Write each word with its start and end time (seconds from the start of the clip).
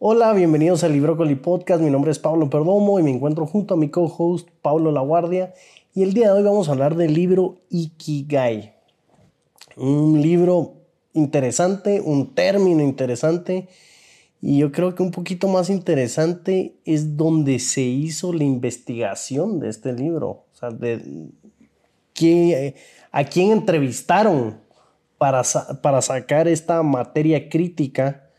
Hola, 0.00 0.32
bienvenidos 0.32 0.82
al 0.82 0.92
Librocoli 0.92 1.36
Podcast. 1.36 1.80
Mi 1.80 1.88
nombre 1.88 2.10
es 2.10 2.18
Pablo 2.18 2.50
Perdomo 2.50 2.98
y 2.98 3.04
me 3.04 3.12
encuentro 3.12 3.46
junto 3.46 3.74
a 3.74 3.76
mi 3.76 3.90
co-host 3.90 4.48
Pablo 4.60 4.90
Laguardia. 4.90 5.54
Y 5.94 6.02
el 6.02 6.14
día 6.14 6.32
de 6.32 6.38
hoy 6.38 6.42
vamos 6.42 6.68
a 6.68 6.72
hablar 6.72 6.96
del 6.96 7.14
libro 7.14 7.60
Ikigai. 7.70 8.74
Un 9.76 10.20
libro 10.20 10.78
interesante, 11.12 12.00
un 12.00 12.34
término 12.34 12.82
interesante. 12.82 13.68
Y 14.40 14.58
yo 14.58 14.72
creo 14.72 14.96
que 14.96 15.04
un 15.04 15.12
poquito 15.12 15.46
más 15.46 15.70
interesante 15.70 16.74
es 16.84 17.16
donde 17.16 17.60
se 17.60 17.82
hizo 17.82 18.32
la 18.32 18.42
investigación 18.42 19.60
de 19.60 19.68
este 19.68 19.92
libro. 19.92 20.28
O 20.28 20.56
sea, 20.58 20.70
de 20.70 21.30
qué, 22.18 22.74
a 23.12 23.24
quién 23.24 23.52
entrevistaron 23.52 24.60
para, 25.18 25.42
para 25.82 26.00
sacar 26.00 26.48
esta 26.48 26.82
materia 26.82 27.48
crítica 27.48 28.30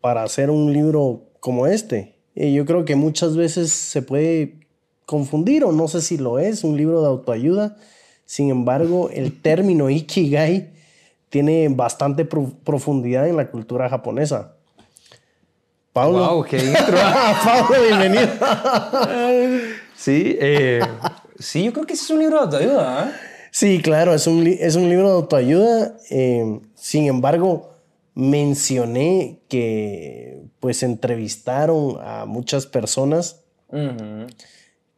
para 0.00 0.22
hacer 0.22 0.50
un 0.50 0.72
libro 0.72 1.24
como 1.40 1.66
este. 1.66 2.16
Y 2.34 2.54
yo 2.54 2.64
creo 2.64 2.84
que 2.84 2.94
muchas 2.94 3.36
veces 3.36 3.72
se 3.72 4.00
puede 4.02 4.60
confundir 5.04 5.64
o 5.64 5.72
no 5.72 5.88
sé 5.88 6.00
si 6.00 6.16
lo 6.16 6.38
es, 6.38 6.64
un 6.64 6.76
libro 6.76 7.00
de 7.02 7.08
autoayuda. 7.08 7.76
Sin 8.24 8.50
embargo, 8.50 9.10
el 9.12 9.40
término 9.42 9.90
Ikigai 9.90 10.72
tiene 11.28 11.68
bastante 11.68 12.24
profundidad 12.24 13.28
en 13.28 13.36
la 13.36 13.50
cultura 13.50 13.88
japonesa. 13.88 14.54
Pablo. 15.92 16.18
Wow, 16.18 16.44
qué 16.44 16.58
intro. 16.58 16.96
Pablo, 17.44 17.82
bienvenido. 17.82 18.28
sí, 19.96 20.36
eh, 20.40 20.80
sí, 21.38 21.64
yo 21.64 21.72
creo 21.72 21.86
que 21.86 21.94
es 21.94 22.10
un 22.10 22.20
libro 22.20 22.36
de 22.36 22.42
autoayuda. 22.44 23.08
¿eh? 23.08 23.27
Sí, 23.50 23.80
claro, 23.80 24.14
es 24.14 24.26
un, 24.26 24.46
es 24.46 24.76
un 24.76 24.88
libro 24.88 25.08
de 25.08 25.14
autoayuda. 25.14 25.96
Eh, 26.10 26.60
sin 26.74 27.06
embargo, 27.06 27.70
mencioné 28.14 29.38
que 29.48 30.42
pues 30.60 30.82
entrevistaron 30.82 31.98
a 32.00 32.24
muchas 32.26 32.66
personas 32.66 33.44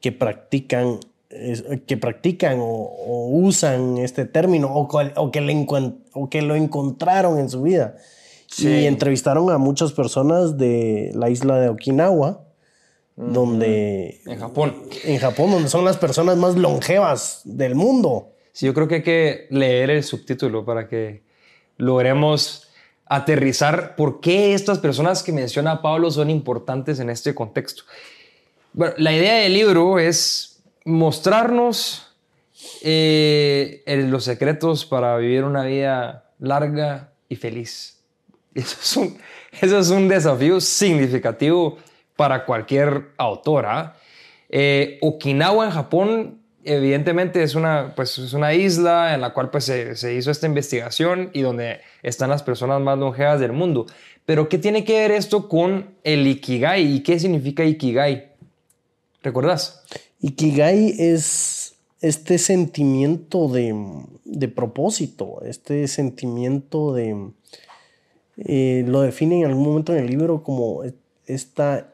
que 0.00 0.12
practican 0.12 1.00
que 1.86 1.97
practican 1.97 2.58
o, 2.60 3.28
usan 3.30 3.98
este 3.98 4.25
término 4.25 4.75
o, 4.75 4.88
que 4.88 5.12
o, 5.16 6.28
que 6.28 6.42
lo 6.42 6.55
encontraron 6.55 7.38
en 7.38 7.48
su 7.48 7.62
vida. 7.62 7.97
Y 8.58 8.86
entrevistaron 8.86 9.50
a 9.50 9.58
muchas 9.58 9.92
personas 9.92 10.58
de 10.58 11.12
la 11.14 11.30
isla 11.30 11.60
de 11.60 11.69
Okinawa, 11.69 12.42
donde... 13.14 14.20
En 14.27 14.41
Japón. 14.41 14.75
En 15.05 15.19
Japón, 15.19 15.53
donde 15.53 15.69
son 15.69 15.84
las 15.84 15.98
personas 15.98 16.36
más 16.36 16.56
longevas 16.56 17.42
del 17.44 17.77
mundo. 17.77 18.32
Sí, 18.61 18.66
yo 18.66 18.75
creo 18.75 18.89
que 18.89 18.97
hay 18.97 19.03
que 19.03 19.47
leer 19.48 19.89
el 19.89 20.05
subtítulo 20.05 20.66
para 20.66 20.86
que 20.86 21.22
logremos 21.78 22.69
aterrizar 23.06 23.97
por 23.97 24.20
qué 24.20 24.53
estas 24.53 24.78
personas 24.80 25.22
que 25.22 25.33
menciona 25.33 25.80
Pablo 25.80 26.11
son 26.11 26.28
importantes 26.28 27.00
en 27.00 27.08
este 27.08 27.34
contexto. 27.34 27.84
Bueno, 28.75 28.92
la 28.98 29.14
idea 29.14 29.36
del 29.36 29.55
libro 29.55 29.98
es 29.98 30.62
mostrarnos 30.84 32.14
eh, 32.83 33.83
los 34.11 34.25
secretos 34.25 34.84
para 34.84 35.16
vivir 35.16 35.44
una 35.44 35.64
vida 35.64 36.31
larga 36.38 37.14
y 37.31 37.36
feliz. 37.36 38.03
Eso 38.55 39.16
es 39.78 39.88
un, 39.88 40.06
desafío 40.06 40.61
significativo 40.61 41.78
para 42.14 42.44
cualquier 42.44 43.12
autora. 43.16 43.97
Eh, 44.50 44.98
Okinawa 45.00 45.64
en 45.64 45.70
Japón 45.70 46.39
evidentemente 46.64 47.42
es 47.42 47.55
una, 47.55 47.94
pues, 47.94 48.19
es 48.19 48.33
una 48.33 48.55
isla 48.55 49.14
en 49.14 49.20
la 49.20 49.33
cual 49.33 49.50
pues, 49.50 49.64
se, 49.64 50.14
hizo 50.14 50.30
esta 50.30 50.47
investigación 50.47 51.30
y 51.33 51.41
donde 51.42 51.80
están 52.03 52.30
las 52.30 52.42
personas 52.42 52.80
más 52.80 52.98
longevas 52.98 53.41
del 53.41 53.53
mundo. 53.53 53.86
Pero 54.27 54.48
¿qué 54.48 54.58
tiene 54.58 54.84
que 54.84 54.94
ver 54.94 55.11
esto 55.11 55.48
con 55.48 55.94
el 56.05 56.27
Ikigai 56.27 56.97
y 56.97 57.03
qué 57.03 57.19
significa 57.19 57.65
Ikigai? 57.65 58.32
¿Recuerdas? 59.22 59.82
Ikigai 60.21 60.94
es 60.98 61.75
este 62.00 62.38
sentimiento 62.38 63.48
de, 63.48 64.48
propósito, 64.48 65.42
este 65.44 65.88
sentimiento 65.88 66.94
de... 66.94 67.32
Eh, 68.42 68.84
lo 68.87 69.03
define 69.03 69.41
en 69.41 69.47
algún 69.47 69.65
momento 69.65 69.92
en 69.92 70.04
el 70.04 70.06
libro 70.06 70.42
como 70.42 70.82
esta 71.27 71.92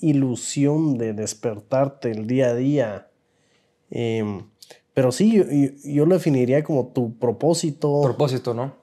ilusión 0.00 0.96
de 0.96 1.12
despertarte 1.12 2.10
el 2.10 2.26
día 2.26 2.48
a 2.48 2.54
día, 2.54 3.08
Em, 3.92 4.42
pero 4.94 5.12
sí, 5.12 5.76
yo, 5.84 6.06
lo 6.06 6.14
definiría 6.14 6.64
como 6.64 6.88
tu 6.88 7.18
propósito. 7.18 8.00
Propósito, 8.02 8.54
¿no? 8.54 8.74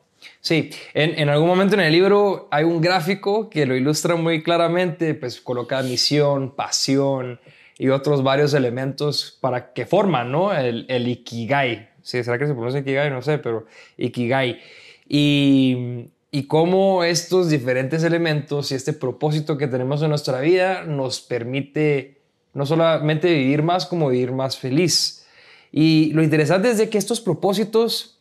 Sí, 0.41 0.69
en, 0.93 1.29
algún 1.29 1.47
momento 1.47 1.75
en 1.75 1.81
el 1.81 1.93
libro 1.93 2.47
hay 2.51 2.65
un 2.65 2.81
gráfico 2.81 3.49
que 3.49 3.65
lo 3.65 3.75
ilustra 3.75 4.15
muy 4.15 4.43
claramente, 4.43 5.13
pues 5.13 5.39
coloca 5.39 5.81
misión, 5.81 6.55
pasión 6.55 7.39
y 7.77 7.89
otros 7.89 8.21
varios 8.21 8.53
elementos 8.53 9.37
para 9.39 9.71
que 9.71 9.85
forman, 9.85 10.31
¿no? 10.31 10.53
El, 10.53 10.85
el 10.89 11.07
Ikigai. 11.07 11.89
Sí, 12.01 12.23
¿Será 12.23 12.37
que 12.37 12.47
se 12.47 12.53
pronuncia 12.53 12.81
Ikigai? 12.81 13.09
No 13.09 13.21
sé, 13.21 13.37
pero 13.37 13.65
Ikigai. 13.97 14.59
Y, 15.07 16.09
y 16.31 16.43
cómo 16.47 17.03
estos 17.03 17.49
diferentes 17.49 18.03
elementos 18.03 18.71
y 18.71 18.75
este 18.75 18.93
propósito 18.93 19.57
que 19.57 19.67
tenemos 19.67 20.01
en 20.01 20.09
nuestra 20.09 20.41
vida 20.41 20.83
nos 20.83 21.21
permite 21.21 22.18
no 22.53 22.65
solamente 22.65 23.33
vivir 23.33 23.63
más, 23.63 23.85
como 23.85 24.09
vivir 24.09 24.31
más 24.31 24.57
feliz. 24.57 25.25
Y 25.71 26.11
lo 26.13 26.23
interesante 26.23 26.71
es 26.71 26.77
de 26.77 26.89
que 26.89 26.97
estos 26.97 27.21
propósitos 27.21 28.19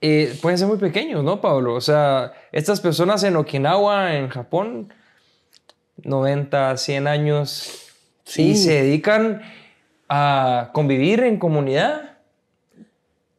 eh, 0.00 0.36
pueden 0.40 0.58
ser 0.58 0.68
muy 0.68 0.78
pequeños, 0.78 1.22
¿no, 1.22 1.40
Pablo? 1.40 1.74
O 1.74 1.80
sea, 1.80 2.32
estas 2.50 2.80
personas 2.80 3.22
en 3.22 3.36
Okinawa, 3.36 4.16
en 4.16 4.28
Japón, 4.28 4.92
90, 6.02 6.76
100 6.76 7.06
años, 7.06 7.88
sí. 8.24 8.50
y 8.50 8.56
se 8.56 8.82
dedican 8.82 9.42
a 10.08 10.70
convivir 10.72 11.20
en 11.20 11.38
comunidad. 11.38 12.18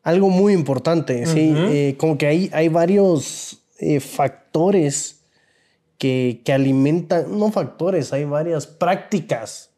Algo 0.03 0.29
muy 0.29 0.53
importante, 0.53 1.25
sí. 1.25 1.53
Eh, 1.55 1.95
como 1.97 2.17
que 2.17 2.27
hay, 2.27 2.49
hay 2.53 2.67
varios 2.67 3.59
eh, 3.79 3.99
factores 3.99 5.22
que, 6.03 6.53
alimentan, 6.53 7.39
no 7.39 7.49
factores, 7.49 8.11
hay 8.11 8.25
varias 8.25 8.67
prácticas 8.67 9.71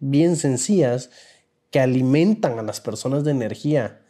bien 0.00 0.34
sencillas 0.34 1.10
que 1.70 1.78
alimentan 1.78 2.58
a 2.58 2.62
las 2.62 2.80
personas 2.80 3.22
de 3.22 3.30
energía. 3.30 4.00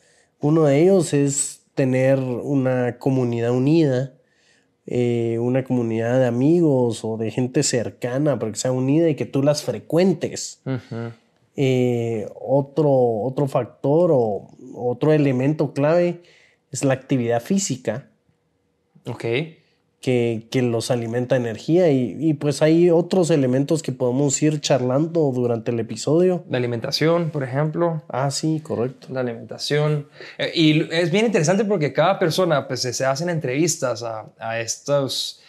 Uno 0.41 0.65
de 0.65 0.81
ellos 0.81 1.13
es 1.13 1.63
tener 1.75 2.19
una 2.21 2.97
comunidad 2.99 3.51
unida, 3.51 4.15
eh, 4.87 5.39
una 5.41 5.63
comunidad 5.63 6.21
de 6.21 6.27
amigos 6.27 7.05
o 7.05 7.19
de 7.19 7.31
gente 7.31 7.63
cercana, 7.65 8.39
para 8.39 8.53
que 8.53 8.59
sea 8.59 8.73
unida 8.73 9.11
y 9.11 9.15
que 9.15 9.27
tú 9.27 9.43
las 9.43 9.63
frecuentes. 9.63 10.63
Eh, 11.57 12.31
otro, 12.35 12.91
otro 12.91 13.47
factor 13.47 14.11
o 14.11 14.49
otro 14.75 15.13
elemento 15.13 15.75
clave 15.75 16.23
es 16.71 16.83
la 16.83 16.95
actividad 16.95 17.43
física. 17.43 18.09
Ok 19.07 19.25
que, 20.01 20.49
los 20.63 20.91
alimenta 20.91 21.37
energía 21.37 21.91
y, 21.91 22.33
pues 22.35 22.63
hay 22.63 22.91
otros 22.91 23.31
elementos 23.31 23.83
que 23.83 23.93
podemos 23.93 24.41
ir 24.43 24.61
charlando 24.61 25.31
durante 25.33 25.71
el 25.73 25.81
episodio. 25.81 26.45
La 26.49 26.57
alimentación, 26.57 27.31
por 27.31 27.43
ejemplo. 27.43 28.03
Ah, 28.09 28.31
sí, 28.31 28.61
correcto. 28.61 29.09
La 29.11 29.21
alimentación. 29.21 30.09
Eh, 30.39 30.53
y 30.55 30.95
es 30.95 31.11
bien 31.11 31.27
interesante 31.27 31.65
porque 31.65 31.93
cada 31.93 32.19
persona, 32.19 32.67
pues 32.67 32.81
se 32.81 33.05
hacen 33.05 33.29
entrevistas 33.29 34.03
a, 34.03 34.27
a 34.39 34.59
estos, 34.61 35.43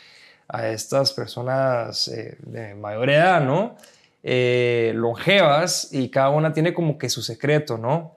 a 0.50 0.68
estas 0.68 1.14
personas 1.14 2.10
eh, 2.10 2.38
de 2.42 2.76
mayor 2.76 3.10
edad, 3.10 3.42
¿no? 3.42 3.78
Eh, 4.24 4.92
longevas 4.96 5.90
y 5.94 6.10
cada 6.10 6.30
una 6.30 6.54
tiene 6.54 6.74
como 6.74 6.98
que 6.98 7.10
su 7.10 7.22
secreto, 7.22 7.78
¿no? 7.78 8.16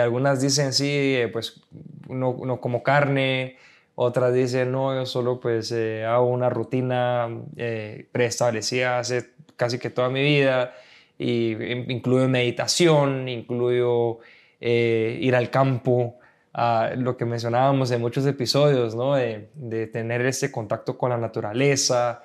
algunas 0.00 0.40
dicen, 0.40 0.72
sí, 0.72 1.16
pues 1.32 1.60
no, 2.08 2.36
no 2.44 2.60
como 2.60 2.82
carne, 2.82 3.58
otras 4.00 4.32
dicen, 4.32 4.70
no, 4.70 4.94
yo 4.94 5.04
solo 5.06 5.40
pues 5.40 5.72
eh, 5.72 6.04
hago 6.04 6.26
una 6.28 6.48
rutina 6.48 7.28
eh, 7.56 8.06
preestablecida 8.12 9.00
hace 9.00 9.30
casi 9.56 9.80
que 9.80 9.90
toda 9.90 10.08
mi 10.08 10.22
vida 10.22 10.72
y 11.18 11.60
incluyo 11.92 12.28
meditación, 12.28 13.28
incluyo 13.28 14.20
eh, 14.60 15.18
ir 15.20 15.34
al 15.34 15.50
campo, 15.50 16.14
a 16.52 16.92
lo 16.96 17.16
que 17.16 17.24
mencionábamos 17.24 17.90
en 17.90 18.00
muchos 18.00 18.24
episodios, 18.24 18.94
¿no? 18.94 19.16
De, 19.16 19.48
de 19.54 19.88
tener 19.88 20.24
ese 20.26 20.52
contacto 20.52 20.96
con 20.96 21.10
la 21.10 21.16
naturaleza. 21.16 22.22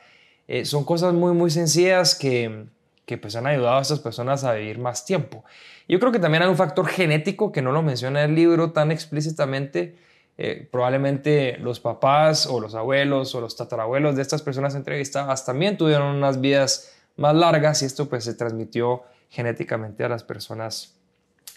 son 0.65 0.83
cosas 0.83 1.11
muy, 1.15 1.33
muy 1.33 1.49
sencillas 1.49 2.13
que, 2.13 2.65
que 3.07 3.17
pues 3.17 3.35
han 3.35 3.47
ayudado 3.47 3.79
a 3.79 3.81
estas 3.81 3.99
personas 3.99 4.43
a 4.43 4.53
vivir 4.53 4.77
más 4.77 5.05
tiempo. 5.05 5.43
Yo 5.87 5.99
creo 5.99 6.11
que 6.11 6.19
también 6.19 6.43
hay 6.43 6.49
un 6.49 6.55
factor 6.55 6.85
genético 6.85 7.51
que 7.51 7.63
no 7.63 7.71
lo 7.71 7.81
menciona 7.81 8.23
el 8.23 8.35
libro 8.35 8.73
tan 8.73 8.91
explícitamente, 8.91 9.95
eh, 10.37 10.67
probablemente 10.71 11.57
los 11.59 11.79
papás 11.79 12.47
o 12.47 12.59
los 12.59 12.73
abuelos 12.73 13.35
o 13.35 13.41
los 13.41 13.55
tatarabuelos 13.55 14.15
de 14.15 14.23
estas 14.23 14.41
personas 14.41 14.73
entrevistadas 14.73 15.45
también 15.45 15.77
tuvieron 15.77 16.15
unas 16.15 16.41
vidas 16.41 16.91
más 17.17 17.35
largas 17.35 17.81
y 17.83 17.85
esto 17.85 18.09
pues 18.09 18.23
se 18.23 18.33
transmitió 18.33 19.03
genéticamente 19.29 20.03
a 20.03 20.09
las 20.09 20.23
personas 20.23 20.95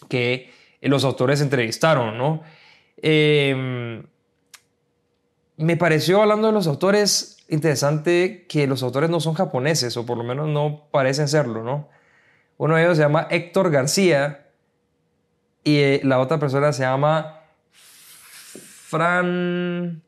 que 0.08 0.52
los 0.82 1.04
autores 1.04 1.40
entrevistaron, 1.40 2.18
¿no? 2.18 2.42
Em, 2.98 4.04
me 5.56 5.76
pareció, 5.76 6.22
hablando 6.22 6.48
de 6.48 6.52
los 6.52 6.66
autores, 6.66 7.38
interesante 7.48 8.46
que 8.48 8.66
los 8.66 8.82
autores 8.82 9.10
no 9.10 9.20
son 9.20 9.34
japoneses, 9.34 9.96
o 9.96 10.04
por 10.04 10.18
lo 10.18 10.24
menos 10.24 10.48
no 10.48 10.86
parecen 10.90 11.28
serlo, 11.28 11.62
¿no? 11.62 11.88
Uno 12.58 12.76
de 12.76 12.82
ellos 12.82 12.96
se 12.96 13.02
llama 13.02 13.26
Héctor 13.30 13.70
García 13.70 14.48
y 15.64 15.78
eh, 15.78 16.00
la 16.04 16.20
otra 16.20 16.38
persona 16.38 16.72
se 16.72 16.82
llama 16.82 17.35
Fran... 18.86 20.00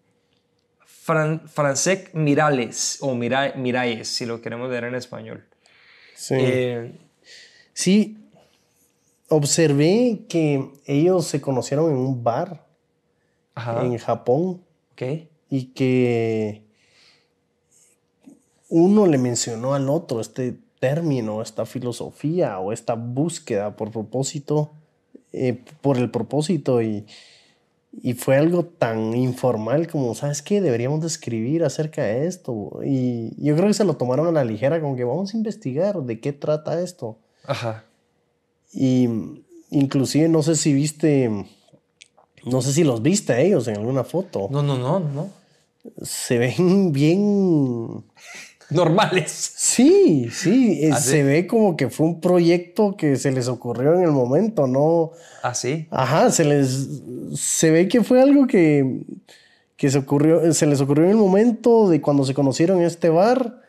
Fran 0.84 1.48
Francesc 1.48 2.14
Mirales 2.14 2.98
o 3.00 3.14
Miralles, 3.14 4.08
si 4.08 4.24
lo 4.26 4.40
queremos 4.40 4.68
ver 4.68 4.84
en 4.84 4.94
español. 4.94 5.44
Sí. 6.14 6.34
Eh, 6.38 6.92
sí, 7.72 8.18
observé 9.28 10.26
que 10.28 10.70
ellos 10.84 11.26
se 11.26 11.40
conocieron 11.40 11.90
en 11.90 11.96
un 11.96 12.22
bar 12.22 12.66
en 13.56 13.98
Japón. 13.98 14.62
Y 15.50 15.66
que 15.72 16.62
uno 18.68 19.06
le 19.06 19.16
mencionó 19.16 19.74
al 19.74 19.88
otro 19.88 20.20
este 20.20 20.56
término, 20.78 21.40
esta 21.40 21.64
filosofía 21.66 22.58
o 22.58 22.72
esta 22.72 22.94
búsqueda 22.94 23.76
por 23.76 23.90
propósito, 23.90 24.72
eh, 25.32 25.64
por 25.80 25.96
el 25.96 26.10
propósito 26.10 26.82
y, 26.82 27.06
y, 27.92 28.14
fue 28.14 28.36
algo 28.36 28.64
tan 28.64 29.14
informal 29.14 29.88
como, 29.88 30.14
¿sabes 30.14 30.42
qué? 30.42 30.60
Deberíamos 30.60 31.00
de 31.00 31.06
escribir 31.06 31.64
acerca 31.64 32.02
de 32.02 32.26
esto. 32.26 32.80
Y 32.84 33.34
yo 33.42 33.54
creo 33.56 33.68
que 33.68 33.74
se 33.74 33.84
lo 33.84 33.96
tomaron 33.96 34.26
a 34.26 34.32
la 34.32 34.44
ligera, 34.44 34.80
como 34.80 34.96
que 34.96 35.04
vamos 35.04 35.32
a 35.32 35.36
investigar 35.36 36.02
de 36.02 36.20
qué 36.20 36.32
trata 36.32 36.80
esto. 36.82 37.18
Ajá. 37.46 37.84
Y 38.72 39.08
inclusive 39.70 40.28
no 40.28 40.42
sé 40.42 40.54
si 40.54 40.72
viste, 40.72 41.30
no 42.44 42.62
sé 42.62 42.72
si 42.72 42.84
los 42.84 43.02
viste 43.02 43.32
a 43.32 43.40
ellos 43.40 43.66
en 43.68 43.76
alguna 43.76 44.04
foto. 44.04 44.48
No, 44.50 44.62
no, 44.62 44.76
no, 44.76 45.00
no. 45.00 45.30
Se 46.02 46.38
ven 46.38 46.92
bien 46.92 48.04
normales. 48.70 49.52
Sí, 49.56 50.28
sí, 50.30 50.80
eh, 50.82 50.90
¿Ah, 50.92 50.96
se 51.00 51.22
ve 51.22 51.46
como 51.46 51.76
que 51.76 51.90
fue 51.90 52.06
un 52.06 52.20
proyecto 52.20 52.96
que 52.96 53.16
se 53.16 53.32
les 53.32 53.48
ocurrió 53.48 53.94
en 53.94 54.02
el 54.02 54.10
momento, 54.10 54.66
¿no? 54.66 55.12
Ah, 55.42 55.54
sí. 55.54 55.86
Ajá, 55.90 56.30
se 56.30 56.44
les 56.44 57.00
se 57.34 57.70
ve 57.70 57.88
que 57.88 58.02
fue 58.02 58.20
algo 58.20 58.46
que, 58.46 59.02
que 59.76 59.90
se 59.90 59.98
ocurrió, 59.98 60.52
se 60.52 60.66
les 60.66 60.80
ocurrió 60.80 61.04
en 61.04 61.12
el 61.12 61.16
momento 61.16 61.88
de 61.88 62.00
cuando 62.00 62.24
se 62.24 62.34
conocieron 62.34 62.78
en 62.78 62.86
este 62.86 63.08
bar 63.08 63.62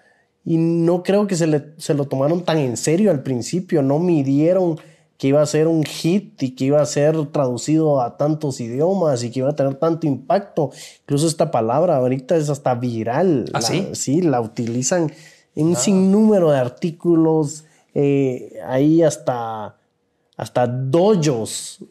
y 0.46 0.58
no 0.58 1.04
creo 1.04 1.28
que 1.28 1.36
se, 1.36 1.48
le, 1.48 1.74
se 1.78 1.94
lo 1.94 2.06
tomaron 2.06 2.44
tan 2.44 2.58
en 2.58 2.78
serio 2.78 3.12
al 3.12 3.24
principio, 3.24 3.82
no 3.82 4.00
midieron 4.00 4.80
que 5.20 5.28
iba 5.28 5.42
a 5.42 5.46
ser 5.46 5.68
un 5.68 5.84
hit 5.84 6.42
y 6.42 6.56
que 6.56 6.64
iba 6.64 6.82
a 6.82 6.86
ser 6.86 7.26
traducido 7.28 8.00
a 8.00 8.16
tantos 8.16 8.62
idiomas 8.62 9.22
y 9.22 9.30
que 9.30 9.40
iba 9.40 9.50
a 9.50 9.56
tener 9.56 9.76
tanto 9.76 10.08
impacto. 10.08 10.72
Incluso 11.02 11.28
esta 11.28 11.52
palabra 11.52 11.98
ahorita 11.98 12.38
es 12.38 12.50
hasta 12.50 12.74
viral. 12.74 13.50
¿Ah, 13.54 13.62
sí? 13.62 13.90
Sí, 13.92 14.22
la 14.22 14.40
utilizan 14.40 15.12
en 15.56 15.68
un 15.68 15.76
ah. 15.76 15.80
sinnúmero 15.80 16.52
de 16.52 16.60
artículos. 16.60 17.66
Eh, 17.94 18.62
ahí 18.66 19.04
hasta, 19.04 19.76
hasta 20.38 20.68
dojos 20.68 21.84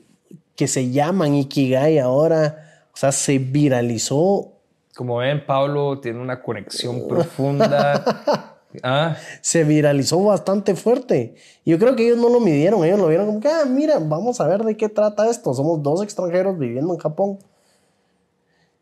que 0.57 0.67
se 0.67 0.91
llaman 0.91 1.35
Ikigai 1.35 1.99
ahora. 1.99 2.87
O 2.95 2.97
sea, 2.97 3.13
se 3.13 3.39
viralizó. 3.39 4.53
Como 4.97 5.19
ven, 5.19 5.45
Pablo 5.45 6.01
tiene 6.01 6.19
una 6.19 6.43
conexión 6.43 7.07
profunda 7.07 8.57
Ah. 8.83 9.17
Se 9.41 9.65
viralizó 9.65 10.23
bastante 10.23 10.75
fuerte. 10.75 11.35
Yo 11.65 11.79
creo 11.79 11.97
que 11.97 12.07
ellos 12.07 12.19
no 12.19 12.29
lo 12.29 12.41
midieron, 12.41 12.85
ellos 12.85 12.99
lo 12.99 13.09
vieron 13.09 13.27
como 13.27 13.41
que, 13.41 13.49
ah, 13.49 13.65
mira, 13.67 13.99
vamos 13.99 14.41
a 14.41 14.47
ver 14.47 14.63
de 14.63 14.77
qué 14.77 14.89
trata 14.89 15.29
esto. 15.31 15.55
Somos 15.55 15.83
dos 15.83 16.03
extranjeros 16.03 16.59
viviendo 16.59 16.93
en 16.93 17.01
Japón. 17.01 17.39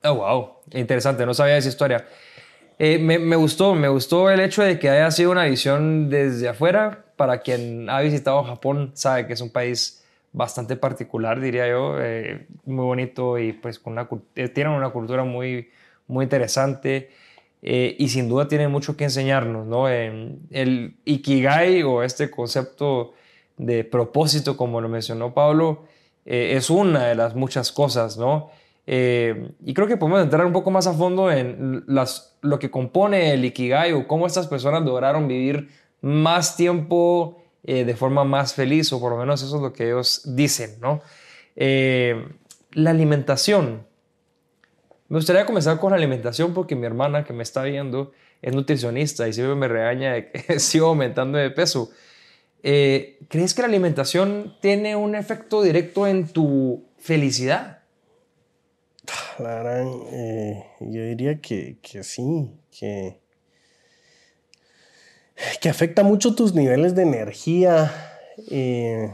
Oh, 0.03 0.15
wow, 0.15 0.49
interesante, 0.73 1.25
no 1.27 1.35
sabía 1.35 1.57
esa 1.57 1.69
historia. 1.69 2.07
Eh, 2.79 2.99
me, 2.99 3.19
me, 3.19 3.37
gustó, 3.37 3.75
me 3.75 3.89
gustó 3.89 4.31
el 4.31 4.41
hecho 4.41 4.63
de 4.63 4.79
que 4.79 4.91
haya 4.91 5.11
sido 5.11 5.31
una 5.31 5.45
visión 5.45 6.11
desde 6.11 6.49
afuera. 6.49 7.05
Para 7.17 7.41
quien 7.41 7.89
ha 7.89 8.01
visitado 8.01 8.45
Japón, 8.45 8.91
sabe 8.95 9.27
que 9.27 9.33
es 9.33 9.41
un 9.41 9.51
país 9.51 10.05
bastante 10.37 10.77
particular, 10.77 11.41
diría 11.41 11.67
yo, 11.67 11.97
eh, 11.99 12.47
muy 12.67 12.85
bonito 12.85 13.39
y 13.39 13.55
pues 13.55 13.79
con 13.79 13.95
una, 13.95 14.07
eh, 14.35 14.49
tienen 14.51 14.75
una 14.75 14.91
cultura 14.91 15.25
muy, 15.25 15.71
muy 16.07 16.25
interesante. 16.25 17.11
Eh, 17.63 17.97
y 17.99 18.09
sin 18.09 18.29
duda 18.29 18.49
tiene 18.49 18.69
mucho 18.69 18.97
que 18.97 19.05
enseñarnos, 19.05 19.67
¿no? 19.67 19.89
el 19.89 20.97
Ikigai 21.05 21.83
o 21.83 22.03
este 22.03 22.31
concepto 22.31 23.15
de 23.57 23.85
propósito, 23.85 24.57
como 24.57 24.81
lo 24.81 24.89
mencionó 24.89 25.33
Pablo, 25.33 25.85
eh, 26.27 26.53
es 26.57 26.71
una 26.71 27.07
de 27.07 27.15
las 27.15 27.35
muchas 27.35 27.73
cosas, 27.73 28.19
¿no? 28.19 28.51
Eh, 28.87 29.51
y 29.65 29.75
creo 29.75 29.89
que 29.89 29.97
podemos 29.97 30.23
entrar 30.23 30.47
un 30.47 30.53
poco 30.53 30.71
más 30.71 30.87
a 30.87 30.93
fondo 30.93 31.33
en 31.33 31.83
las, 31.89 32.37
lo 32.43 32.59
que 32.59 32.71
compone 32.71 33.33
el 33.33 33.45
Ikigai 33.45 33.93
o 33.95 34.07
cómo 34.07 34.27
estas 34.27 34.47
personas 34.47 34.83
lograron 34.85 35.27
vivir 35.27 35.69
más 36.03 36.57
tiempo 36.57 37.43
de 37.65 37.97
forma 37.97 38.23
más 38.23 38.55
feliz, 38.55 38.93
o 38.93 39.01
por 39.01 39.11
lo 39.11 39.19
menos 39.19 39.43
eso 39.43 39.57
es 39.57 39.63
lo 39.63 39.73
que 39.73 39.87
ellos 39.87 40.23
dicen, 40.25 40.79
¿no? 40.81 41.01
la 41.57 42.91
alimentación 42.91 43.86
me 45.09 45.19
gustaría 45.19 45.47
comenzar 45.47 45.79
con 45.79 45.91
la 45.91 45.97
alimentación 45.97 46.53
porque 46.53 46.75
mi 46.75 46.87
hermana 46.87 47.25
que 47.25 47.33
me 47.33 47.43
está 47.43 47.63
viendo 47.63 48.13
es 48.43 48.55
nutricionista 48.55 49.29
y 49.29 49.33
siempre 49.33 49.55
me 49.55 49.69
regaña 49.69 50.15
de 50.15 50.31
que 50.31 50.59
sigo 50.61 50.89
aumentando 50.89 51.39
de 51.39 51.51
peso. 51.51 51.91
Eh, 52.63 53.19
¿Crees 53.29 53.55
que 53.55 53.63
la 53.63 53.69
alimentación 53.69 54.57
tiene 54.61 54.97
un 54.97 55.15
efecto 55.15 55.63
directo 55.63 56.07
en 56.07 56.27
tu 56.29 56.85
felicidad? 56.99 57.83
La 59.39 59.85
eh, 60.13 60.65
yo 60.81 61.03
diría 61.05 61.41
que, 61.41 61.77
que 61.81 62.03
sí, 62.03 62.51
que, 62.77 63.21
que 65.61 65.69
afecta 65.69 66.03
mucho 66.03 66.35
tus 66.35 66.55
niveles 66.55 66.97
de 66.97 67.03
energía. 67.03 67.93
Eh, 68.51 69.13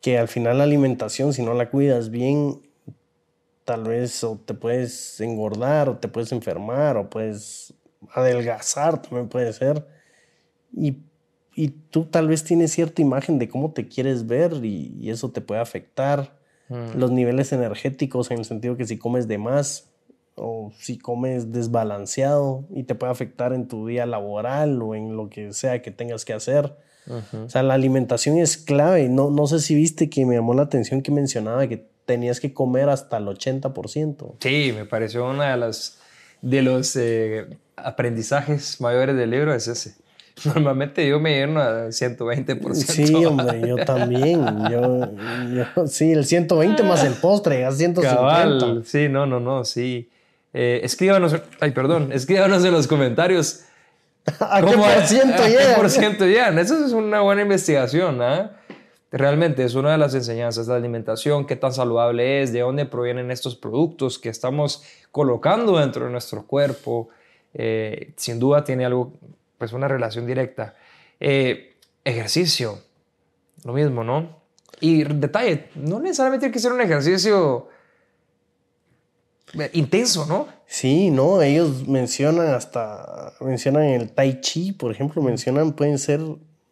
que 0.00 0.16
al 0.16 0.28
final 0.28 0.58
la 0.58 0.64
alimentación, 0.64 1.32
si 1.32 1.42
no 1.42 1.54
la 1.54 1.70
cuidas 1.70 2.10
bien, 2.10 2.62
tal 3.68 3.84
vez 3.84 4.24
o 4.24 4.40
te 4.42 4.54
puedes 4.54 5.20
engordar 5.20 5.90
o 5.90 5.98
te 5.98 6.08
puedes 6.08 6.32
enfermar 6.32 6.96
o 6.96 7.10
puedes 7.10 7.74
adelgazar, 8.14 9.02
también 9.02 9.28
puede 9.28 9.52
ser. 9.52 9.86
Y, 10.72 10.96
tú 11.90 12.06
tal 12.06 12.28
vez 12.28 12.44
tienes 12.44 12.72
cierta 12.72 13.02
imagen 13.02 13.38
de 13.38 13.48
cómo 13.50 13.72
te 13.72 13.86
quieres 13.86 14.26
ver 14.26 14.64
y, 14.64 15.10
eso 15.10 15.32
te 15.32 15.42
puede 15.42 15.60
afectar. 15.60 16.34
Mm. 16.70 16.98
Los 16.98 17.10
niveles 17.10 17.52
energéticos 17.52 18.30
en 18.30 18.38
el 18.38 18.46
sentido 18.46 18.78
que 18.78 18.86
si 18.86 18.96
comes 18.96 19.28
de 19.28 19.36
más 19.36 19.90
o 20.34 20.72
si 20.78 20.96
comes 20.96 21.52
desbalanceado 21.52 22.64
y 22.70 22.84
te 22.84 22.94
puede 22.94 23.12
afectar 23.12 23.52
en 23.52 23.68
tu 23.68 23.86
día 23.86 24.06
laboral 24.06 24.80
o 24.80 24.94
en 24.94 25.14
lo 25.14 25.28
que 25.28 25.52
sea 25.52 25.82
que 25.82 25.90
tengas 25.90 26.24
que 26.24 26.32
hacer. 26.32 26.74
O 27.44 27.50
sea, 27.50 27.62
la 27.62 27.74
alimentación 27.74 28.38
es 28.38 28.56
clave. 28.56 29.10
No, 29.10 29.28
no 29.30 29.46
sé 29.46 29.60
si 29.60 29.74
viste 29.74 30.08
que 30.08 30.24
me 30.24 30.36
llamó 30.36 30.54
la 30.54 30.62
atención 30.62 31.02
que 31.02 31.10
mencionaba 31.10 31.66
que 31.66 31.86
tenías 32.08 32.40
que 32.40 32.54
comer 32.54 32.88
hasta 32.88 33.18
el 33.18 33.26
80%. 33.26 34.36
Sí, 34.40 34.72
me 34.74 34.86
pareció 34.86 35.28
una 35.28 35.50
de 35.50 35.56
las 35.58 35.98
de 36.40 36.62
los 36.62 36.96
eh, 36.96 37.46
aprendizajes 37.76 38.80
mayores 38.80 39.14
del 39.14 39.30
libro 39.30 39.54
es 39.54 39.68
ese. 39.68 39.94
Normalmente 40.44 41.06
yo 41.06 41.20
me 41.20 41.38
lleno 41.38 41.60
a 41.60 41.88
120%. 41.88 42.74
Sí, 42.74 43.14
hombre, 43.26 43.60
yo 43.68 43.76
también. 43.84 44.40
Yo, 44.70 45.86
sí, 45.86 46.12
el 46.12 46.24
120 46.24 46.82
más 46.82 47.04
el 47.04 47.12
postre, 47.12 47.66
a 47.66 47.72
150. 47.72 48.84
sí, 48.84 49.08
no, 49.10 49.26
no, 49.26 49.38
no, 49.38 49.64
sí. 49.64 50.08
Eh, 50.54 50.80
escríbanos, 50.82 51.36
ay, 51.60 51.72
perdón, 51.72 52.10
escríbanos 52.10 52.64
en 52.64 52.72
los 52.72 52.86
comentarios. 52.86 53.64
¿A 54.40 54.62
qué 54.62 54.76
por 54.78 55.06
ciento 55.06 55.46
llegan? 55.46 55.74
por 55.76 55.90
ciento 55.90 56.24
llegan? 56.24 56.58
Eso 56.58 56.82
es 56.86 56.92
una 56.92 57.20
buena 57.20 57.42
investigación, 57.42 58.22
¿ah? 58.22 58.57
Realmente 59.10 59.64
es 59.64 59.74
una 59.74 59.92
de 59.92 59.98
las 59.98 60.14
enseñanzas 60.14 60.68
la 60.68 60.76
alimentación, 60.76 61.46
qué 61.46 61.56
tan 61.56 61.72
saludable 61.72 62.42
es, 62.42 62.52
de 62.52 62.60
dónde 62.60 62.84
provienen 62.84 63.30
estos 63.30 63.56
productos 63.56 64.18
que 64.18 64.28
estamos 64.28 64.82
colocando 65.10 65.78
dentro 65.78 66.04
de 66.04 66.10
nuestro 66.10 66.46
cuerpo. 66.46 67.08
Eh, 67.54 68.12
sin 68.16 68.38
duda 68.38 68.64
tiene 68.64 68.84
algo, 68.84 69.14
pues 69.56 69.72
una 69.72 69.88
relación 69.88 70.26
directa. 70.26 70.74
Eh, 71.20 71.76
ejercicio, 72.04 72.80
lo 73.64 73.72
mismo, 73.72 74.04
¿no? 74.04 74.38
Y 74.80 75.04
detalle, 75.04 75.70
no 75.74 76.00
necesariamente 76.00 76.44
tiene 76.44 76.52
que 76.52 76.60
ser 76.60 76.72
un 76.72 76.80
ejercicio 76.82 77.68
intenso, 79.72 80.26
¿no? 80.26 80.48
Sí, 80.66 81.10
no, 81.10 81.40
ellos 81.40 81.88
mencionan 81.88 82.48
hasta, 82.48 83.32
mencionan 83.40 83.84
el 83.84 84.10
tai 84.10 84.40
chi, 84.40 84.72
por 84.72 84.92
ejemplo, 84.92 85.22
mencionan, 85.22 85.72
pueden 85.72 85.98
ser 85.98 86.20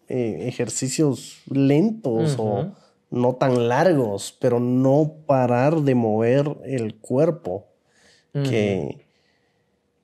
eh, 0.08 0.44
ejercicios 0.48 1.42
lentos 1.50 2.36
o 2.38 2.72
no 3.10 3.34
tan 3.34 3.68
largos, 3.68 4.36
pero 4.40 4.60
no 4.60 5.12
parar 5.26 5.82
de 5.82 5.94
mover 5.94 6.56
el 6.64 6.96
cuerpo. 6.96 7.66
que, 8.32 9.06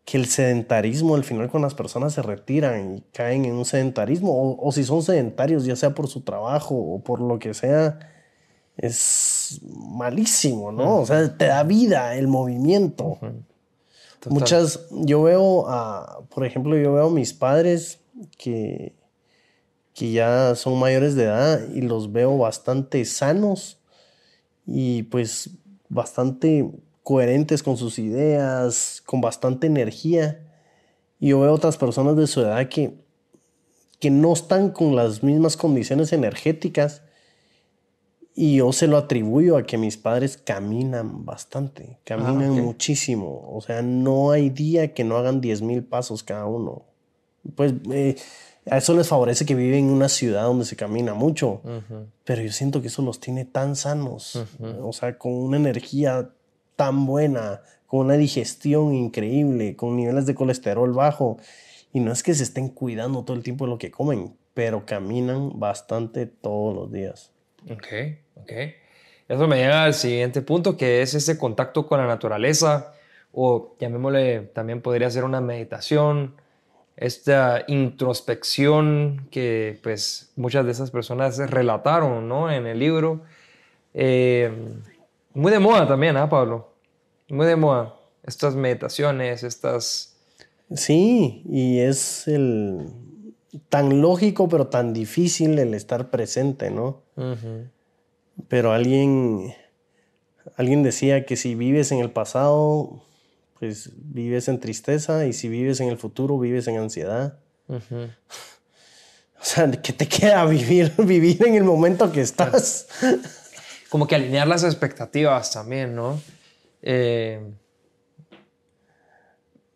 que 0.04 0.16
el 0.16 0.26
sedentarismo 0.26 1.14
al 1.14 1.24
final 1.24 1.50
con 1.50 1.62
las 1.62 1.74
personas 1.74 2.14
se 2.14 2.22
retiran 2.22 2.96
y 2.96 3.00
caen 3.12 3.44
en 3.44 3.54
un 3.54 3.64
sedentarismo, 3.64 4.56
o, 4.58 4.72
si 4.72 4.84
son 4.84 5.02
sedentarios, 5.02 5.64
ya 5.64 5.76
sea 5.76 5.94
por 5.94 6.08
su 6.08 6.22
trabajo 6.22 6.74
o 6.74 7.00
por 7.00 7.20
lo 7.20 7.38
que 7.38 7.54
sea, 7.54 7.98
es 8.76 9.60
malísimo, 9.62 10.72
¿no? 10.72 10.96
O 11.00 11.06
sea, 11.06 11.36
te 11.36 11.46
da 11.46 11.62
vida 11.62 12.16
el 12.16 12.26
movimiento. 12.26 13.18
Muchas, 14.28 14.86
yo 14.90 15.22
veo 15.22 15.68
a, 15.68 16.20
por 16.34 16.46
ejemplo, 16.46 16.76
yo 16.76 16.94
veo 16.94 17.06
a 17.06 17.10
mis 17.10 17.32
padres 17.32 18.00
que, 18.38 18.94
que 19.94 20.12
ya 20.12 20.54
son 20.54 20.78
mayores 20.78 21.14
de 21.14 21.24
edad 21.24 21.68
y 21.72 21.82
los 21.82 22.12
veo 22.12 22.38
bastante 22.38 23.04
sanos 23.04 23.78
y 24.66 25.04
pues 25.04 25.50
bastante 25.88 26.70
coherentes 27.02 27.62
con 27.62 27.76
sus 27.76 27.98
ideas, 27.98 29.02
con 29.04 29.20
bastante 29.20 29.66
energía. 29.66 30.48
Y 31.20 31.28
yo 31.28 31.40
veo 31.40 31.52
otras 31.52 31.76
personas 31.76 32.16
de 32.16 32.26
su 32.26 32.40
edad 32.40 32.68
que, 32.68 32.94
que 34.00 34.10
no 34.10 34.32
están 34.32 34.70
con 34.70 34.96
las 34.96 35.22
mismas 35.22 35.56
condiciones 35.56 36.12
energéticas 36.12 37.02
y 38.34 38.56
yo 38.56 38.72
se 38.72 38.86
lo 38.86 38.96
atribuyo 38.96 39.58
a 39.58 39.64
que 39.64 39.76
mis 39.76 39.98
padres 39.98 40.38
caminan 40.38 41.26
bastante, 41.26 41.98
caminan 42.04 42.58
ah, 42.58 42.62
muchísimo. 42.62 43.46
O 43.52 43.60
sea, 43.60 43.82
no 43.82 44.30
hay 44.30 44.48
día 44.48 44.94
que 44.94 45.04
no 45.04 45.18
hagan 45.18 45.40
10 45.40 45.62
mil 45.62 45.84
pasos 45.84 46.22
cada 46.22 46.46
uno. 46.46 46.86
Pues 47.54 47.74
eh, 47.90 48.16
a 48.70 48.78
eso 48.78 48.94
les 48.94 49.08
favorece 49.08 49.44
que 49.44 49.54
viven 49.54 49.86
en 49.86 49.90
una 49.90 50.08
ciudad 50.08 50.44
donde 50.44 50.64
se 50.64 50.76
camina 50.76 51.14
mucho. 51.14 51.62
Pero 52.24 52.42
yo 52.42 52.52
siento 52.52 52.80
que 52.80 52.88
eso 52.88 53.02
los 53.02 53.20
tiene 53.20 53.44
tan 53.44 53.76
sanos. 53.76 54.42
O 54.80 54.92
sea, 54.92 55.18
con 55.18 55.32
una 55.32 55.56
energía 55.56 56.30
tan 56.76 57.06
buena, 57.06 57.62
con 57.86 58.00
una 58.00 58.14
digestión 58.14 58.94
increíble, 58.94 59.76
con 59.76 59.96
niveles 59.96 60.26
de 60.26 60.34
colesterol 60.34 60.92
bajo. 60.92 61.38
Y 61.92 62.00
no 62.00 62.12
es 62.12 62.22
que 62.22 62.34
se 62.34 62.44
estén 62.44 62.68
cuidando 62.68 63.24
todo 63.24 63.36
el 63.36 63.42
tiempo 63.42 63.66
de 63.66 63.70
lo 63.70 63.78
que 63.78 63.90
comen, 63.90 64.34
pero 64.54 64.86
caminan 64.86 65.58
bastante 65.58 66.26
todos 66.26 66.74
los 66.74 66.92
días. 66.92 67.30
Ok, 67.70 67.86
ok. 68.36 68.52
Eso 69.28 69.46
me 69.46 69.56
lleva 69.56 69.84
al 69.84 69.94
siguiente 69.94 70.42
punto, 70.42 70.76
que 70.76 71.02
es 71.02 71.14
ese 71.14 71.38
contacto 71.38 71.86
con 71.86 71.98
la 72.00 72.06
naturaleza, 72.06 72.92
o 73.32 73.74
llamémosle, 73.78 74.40
también 74.54 74.82
podría 74.82 75.10
ser 75.10 75.24
una 75.24 75.40
meditación, 75.40 76.34
esta 76.96 77.64
introspección 77.68 79.28
que 79.30 79.80
pues 79.82 80.32
muchas 80.36 80.64
de 80.64 80.72
esas 80.72 80.90
personas 80.90 81.38
relataron, 81.50 82.28
¿no? 82.28 82.50
En 82.50 82.66
el 82.66 82.78
libro. 82.78 83.22
Eh, 83.94 84.50
muy 85.34 85.50
de 85.50 85.58
moda 85.58 85.86
también, 85.86 86.16
¿ah, 86.16 86.28
Pablo? 86.28 86.72
Muy 87.28 87.46
de 87.46 87.56
moda. 87.56 87.94
Estas 88.24 88.54
meditaciones, 88.54 89.42
estas... 89.42 90.16
Sí, 90.74 91.42
y 91.50 91.80
es 91.80 92.28
el, 92.28 92.86
tan 93.68 94.00
lógico, 94.00 94.48
pero 94.48 94.68
tan 94.68 94.92
difícil 94.92 95.58
el 95.58 95.74
estar 95.74 96.10
presente, 96.10 96.70
¿no? 96.70 97.02
Pero 98.48 98.72
alguien, 98.72 99.54
alguien 100.56 100.82
decía 100.82 101.26
que 101.26 101.36
si 101.36 101.54
vives 101.54 101.92
en 101.92 101.98
el 101.98 102.10
pasado, 102.10 103.02
pues 103.62 103.92
vives 103.94 104.48
en 104.48 104.58
tristeza, 104.58 105.24
y 105.24 105.32
si 105.32 105.48
vives 105.48 105.78
en 105.78 105.86
el 105.86 105.96
futuro, 105.96 106.36
vives 106.36 106.66
en 106.66 106.78
ansiedad. 106.78 107.38
O 109.40 109.44
sea, 109.44 109.68
¿qué 109.72 109.92
te 109.92 110.06
queda 110.06 110.44
vivir, 110.44 110.92
vivir 110.98 111.44
en 111.44 111.56
el 111.56 111.64
momento 111.64 112.12
que 112.12 112.20
estás? 112.20 112.86
Como 113.90 114.06
que 114.06 114.14
alinear 114.14 114.46
las 114.46 114.62
expectativas 114.62 115.52
también, 115.52 115.96
¿no? 115.96 116.20
Eh, 116.80 117.40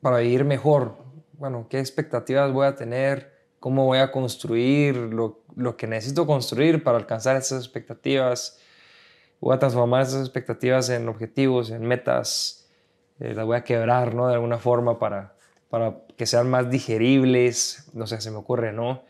para 0.00 0.18
vivir 0.18 0.44
mejor. 0.44 0.96
Bueno, 1.32 1.66
¿qué 1.68 1.80
expectativas 1.80 2.52
voy 2.52 2.66
a 2.66 2.76
tener? 2.76 3.34
cómo 3.58 3.86
voy 3.86 3.98
a 3.98 4.12
construir 4.12 4.96
lo, 4.96 5.42
lo, 5.56 5.76
que 5.76 5.86
necesito 5.86 6.26
construir 6.26 6.84
para 6.84 6.98
alcanzar 6.98 7.36
esas 7.36 7.58
expectativas. 7.58 8.60
Voy 9.40 9.54
a 9.54 9.58
transformar 9.58 10.02
esas 10.02 10.20
expectativas 10.20 10.88
en 10.90 11.08
objetivos, 11.08 11.70
en 11.70 11.82
metas. 11.82 12.65
Eh, 13.20 13.34
las 13.34 13.46
voy 13.46 13.56
a 13.56 13.64
quebrar, 13.64 14.14
¿no? 14.14 14.28
De 14.28 14.34
alguna 14.34 14.58
forma 14.58 14.98
para, 14.98 15.34
para 15.68 15.96
que 16.16 16.26
sean 16.26 16.48
más 16.50 16.70
digeribles. 16.70 17.88
No 17.94 18.06
sé, 18.06 18.20
se 18.20 18.30
me 18.30 18.38
ocurre, 18.38 18.72
¿no? 18.72 19.02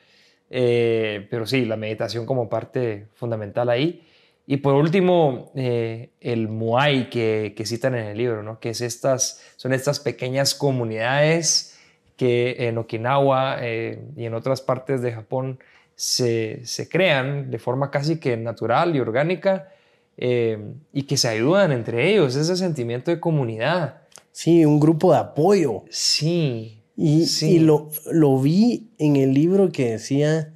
Eh, 0.51 1.27
pero 1.31 1.47
sí, 1.47 1.65
la 1.65 1.77
meditación 1.77 2.27
como 2.27 2.49
parte 2.49 3.09
fundamental 3.15 3.69
ahí. 3.69 4.07
Y 4.47 4.59
por 4.59 4.75
último, 4.75 5.51
eh, 5.57 6.11
el 6.21 6.49
Muay 6.49 7.11
que, 7.11 7.55
que, 7.57 7.67
citan 7.67 7.97
en 7.97 8.07
el 8.07 8.17
libro, 8.17 8.45
¿no? 8.45 8.61
que 8.61 8.71
es 8.71 8.81
estas, 8.81 9.43
son 9.57 9.73
estas 9.73 9.99
pequeñas 9.99 10.55
comunidades 10.55 11.77
que 12.17 12.69
en 12.69 12.79
Okinawa 12.79 13.59
eh, 13.61 14.01
y 14.17 14.25
en 14.25 14.35
otras 14.35 14.61
partes 14.61 15.03
de 15.03 15.13
Japón 15.13 15.59
se, 15.97 16.63
crean 16.91 17.51
de 17.51 17.59
forma 17.59 17.91
casi 17.91 18.19
que 18.19 18.37
natural 18.37 18.95
y 18.95 19.01
orgánica 19.01 19.69
eh, 20.17 20.75
y 20.93 21.03
que 21.05 21.17
se 21.17 21.29
ayudan 21.29 21.73
entre 21.73 22.13
ellos, 22.13 22.37
ese 22.37 22.57
sentimiento 22.57 23.11
de 23.11 23.21
comunidad. 23.21 24.03
Sí, 24.33 24.65
un 24.65 24.81
grupo 24.81 25.13
de 25.13 25.19
apoyo. 25.19 25.85
Sí. 25.91 26.83
Y, 26.97 27.27
y 27.43 27.59
lo, 27.59 27.91
lo 28.11 28.41
vi 28.41 28.91
en 28.99 29.17
el 29.17 29.35
libro 29.35 29.71
que 29.71 29.93
decía 29.93 30.55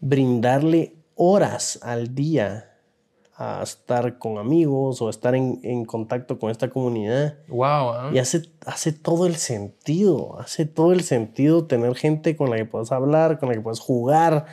brindarle 0.00 0.94
horas 1.14 1.78
al 1.82 2.14
día 2.14 2.72
a 3.38 3.62
estar 3.62 4.18
con 4.18 4.38
amigos 4.38 5.02
o 5.02 5.10
estar 5.10 5.34
en, 5.34 5.60
en 5.62 5.84
contacto 5.84 6.38
con 6.38 6.50
esta 6.50 6.70
comunidad. 6.70 7.36
Wow. 7.48 8.14
Y 8.14 8.18
hace, 8.18 8.42
hace 8.64 8.92
todo 8.92 9.26
el 9.26 9.36
sentido, 9.36 10.38
hace 10.40 10.64
todo 10.64 10.92
el 10.92 11.02
sentido 11.02 11.66
tener 11.66 11.94
gente 11.94 12.34
con 12.36 12.48
la 12.48 12.56
que 12.56 12.64
puedas 12.64 12.92
hablar, 12.92 13.38
con 13.38 13.50
la 13.50 13.54
que 13.54 13.60
puedas 13.60 13.80
jugar, 13.80 14.46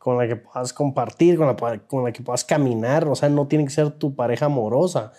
con 0.00 0.16
la 0.16 0.26
que 0.26 0.36
puedas 0.36 0.72
compartir, 0.72 1.36
con 1.36 1.46
la, 1.46 1.78
con 1.86 2.04
la 2.04 2.10
que 2.10 2.22
puedas 2.22 2.42
caminar. 2.42 3.06
O 3.06 3.14
sea, 3.14 3.28
no 3.28 3.46
tiene 3.46 3.66
que 3.66 3.70
ser 3.70 3.90
tu 3.90 4.14
pareja 4.14 4.46
amorosa, 4.46 5.12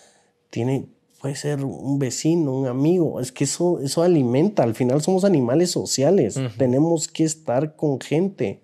tiene, 0.50 0.90
puede 1.22 1.36
ser 1.36 1.64
un 1.64 2.00
vecino, 2.00 2.52
un 2.52 2.66
amigo. 2.66 3.20
Es 3.20 3.32
que 3.32 3.44
eso, 3.44 3.80
eso 3.80 4.02
alimenta. 4.02 4.64
Al 4.64 4.74
final 4.74 5.00
somos 5.04 5.24
animales 5.24 5.70
sociales. 5.70 6.40
Tenemos 6.58 7.08
que 7.08 7.26
estar 7.26 7.76
con 7.76 8.02
gente. 8.02 8.64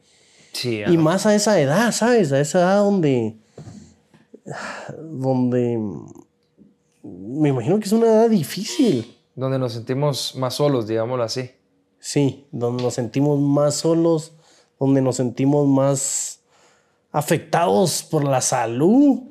Sí, 0.53 0.81
y 0.87 0.97
más 0.97 1.27
a 1.27 1.35
esa 1.35 1.61
edad, 1.61 1.91
¿sabes? 1.91 2.31
A 2.31 2.39
esa 2.39 2.61
edad 2.61 2.77
donde 2.79 3.37
donde 4.99 5.79
me 7.03 7.49
imagino 7.49 7.77
que 7.79 7.85
es 7.85 7.91
una 7.91 8.07
edad 8.07 8.29
difícil. 8.29 9.15
Donde 9.35 9.59
nos 9.59 9.73
sentimos 9.73 10.35
más 10.35 10.55
solos, 10.55 10.87
digámoslo 10.87 11.23
así. 11.23 11.51
Sí, 11.99 12.47
donde 12.51 12.81
nos 12.81 12.95
sentimos 12.95 13.39
más 13.39 13.75
solos, 13.75 14.33
donde 14.79 15.01
nos 15.01 15.17
sentimos 15.17 15.67
más 15.67 16.41
afectados 17.11 18.03
por 18.03 18.23
la 18.23 18.41
salud. 18.41 19.21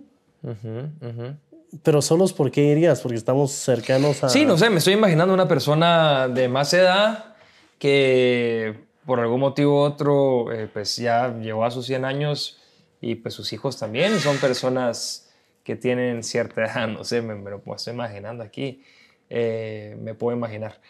Pero 1.83 2.03
solos, 2.03 2.33
¿por 2.33 2.51
qué 2.51 2.63
dirías? 2.63 3.01
Porque 3.01 3.17
estamos 3.17 3.53
cercanos 3.53 4.23
a... 4.25 4.29
Sí, 4.29 4.45
no 4.45 4.57
sé, 4.57 4.71
me 4.71 4.79
estoy 4.79 4.95
imaginando 4.95 5.35
una 5.35 5.49
persona 5.49 6.29
de 6.29 6.49
más 6.49 6.73
edad 6.73 7.37
que 7.79 8.87
por 9.05 9.21
algún 9.21 9.41
motivo 9.41 9.83
u 9.83 9.85
otro, 9.85 10.53
eh, 10.53 10.69
pues 10.73 10.97
ya 10.97 11.37
llegó 11.39 11.65
a 11.65 11.71
sus 11.71 11.87
100 11.87 12.05
años 12.05 12.59
y 13.01 13.15
pues 13.15 13.35
sus 13.35 13.53
hijos 13.53 13.79
también 13.79 14.19
son 14.19 14.37
personas 14.39 15.31
que 15.63 15.77
tienen 15.77 16.23
cierta 16.23 16.65
edad, 16.65 16.89
no 16.89 17.05
sé, 17.05 17.23
me, 17.23 17.35
lo 17.51 17.63
estoy 17.75 17.95
imaginando 17.95 18.43
aquí, 18.43 18.83
eh, 19.31 19.97
me 20.01 20.15
puedo 20.15 20.37
imaginar. 20.37 20.81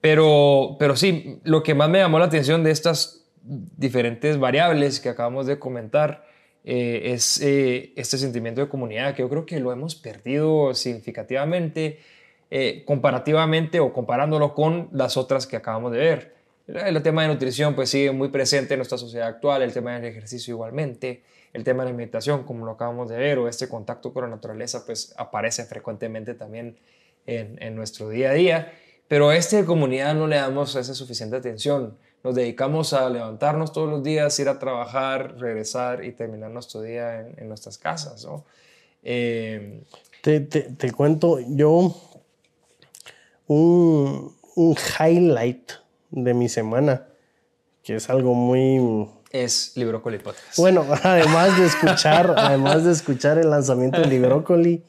Pero, 0.00 0.76
pero 0.78 0.96
sí, 0.96 1.40
lo 1.42 1.62
que 1.62 1.74
más 1.74 1.88
me 1.88 1.98
llamó 1.98 2.18
la 2.18 2.26
atención 2.26 2.62
de 2.62 2.70
estas 2.70 3.24
diferentes 3.76 4.38
variables 4.38 5.00
que 5.00 5.08
acabamos 5.08 5.46
de 5.46 5.58
comentar 5.58 6.26
eh, 6.64 7.12
es 7.14 7.40
eh, 7.40 7.92
este 7.96 8.18
sentimiento 8.18 8.60
de 8.60 8.68
comunidad 8.68 9.14
que 9.14 9.22
yo 9.22 9.28
creo 9.28 9.46
que 9.46 9.58
lo 9.60 9.72
hemos 9.72 9.94
perdido 9.94 10.74
significativamente, 10.74 12.00
comparativamente 12.86 13.78
o 13.78 13.92
comparándolo 13.92 14.54
con 14.54 14.88
las 14.92 15.18
otras 15.18 15.46
que 15.46 15.56
acabamos 15.56 15.92
de 15.92 15.98
ver. 15.98 16.34
El 16.66 17.02
tema 17.02 17.22
de 17.22 17.28
nutrición 17.28 17.74
pues 17.74 17.90
sigue 17.90 18.10
muy 18.10 18.28
presente 18.28 18.74
en 18.74 18.78
nuestra 18.78 18.96
sociedad 18.96 19.28
actual, 19.28 19.60
el 19.60 19.72
tema 19.72 19.94
del 19.94 20.06
ejercicio 20.06 20.54
igualmente 20.54 21.22
el 21.52 21.64
tema 21.64 21.84
de 21.84 21.90
la 21.90 21.96
meditación, 21.96 22.44
como 22.44 22.66
lo 22.66 22.72
acabamos 22.72 23.08
de 23.08 23.16
ver, 23.16 23.38
o 23.38 23.48
este 23.48 23.68
contacto 23.68 24.12
con 24.12 24.24
la 24.24 24.28
naturaleza, 24.28 24.84
pues 24.84 25.14
aparece 25.16 25.64
frecuentemente 25.64 26.34
también 26.34 26.76
en, 27.26 27.74
nuestro 27.76 28.08
día 28.08 28.30
a 28.30 28.32
día. 28.32 28.72
Pero 29.08 29.30
a 29.30 29.36
esta 29.36 29.64
comunidad 29.64 30.14
no 30.14 30.26
le 30.26 30.36
damos 30.36 30.74
esa 30.76 30.94
suficiente 30.94 31.36
atención. 31.36 31.96
Nos 32.22 32.34
dedicamos 32.34 32.92
a 32.92 33.08
levantarnos 33.08 33.72
todos 33.72 33.88
los 33.88 34.02
días, 34.02 34.38
ir 34.38 34.48
a 34.48 34.58
trabajar, 34.58 35.36
regresar 35.38 36.04
y 36.04 36.12
terminar 36.12 36.50
nuestro 36.50 36.82
día 36.82 37.20
en, 37.20 37.48
nuestras 37.48 37.78
casas. 37.78 38.24
¿no? 38.24 38.44
Eh, 39.02 39.82
te, 40.22 40.40
te, 40.40 40.92
cuento, 40.92 41.38
yo 41.40 41.96
un, 43.46 44.36
un 44.54 44.76
highlight 45.00 45.72
de 46.10 46.34
mi 46.34 46.48
semana, 46.48 47.06
que 47.82 47.96
es 47.96 48.10
algo 48.10 48.34
muy 48.34 49.08
es 49.30 49.72
Librócoli 49.76 50.18
Podcast. 50.18 50.56
Bueno, 50.56 50.86
además 51.02 51.58
de 51.58 51.66
escuchar, 51.66 52.34
además 52.36 52.84
de 52.84 52.92
escuchar 52.92 53.38
el 53.38 53.50
lanzamiento 53.50 54.00
de 54.00 54.06
Librócoli, 54.06 54.82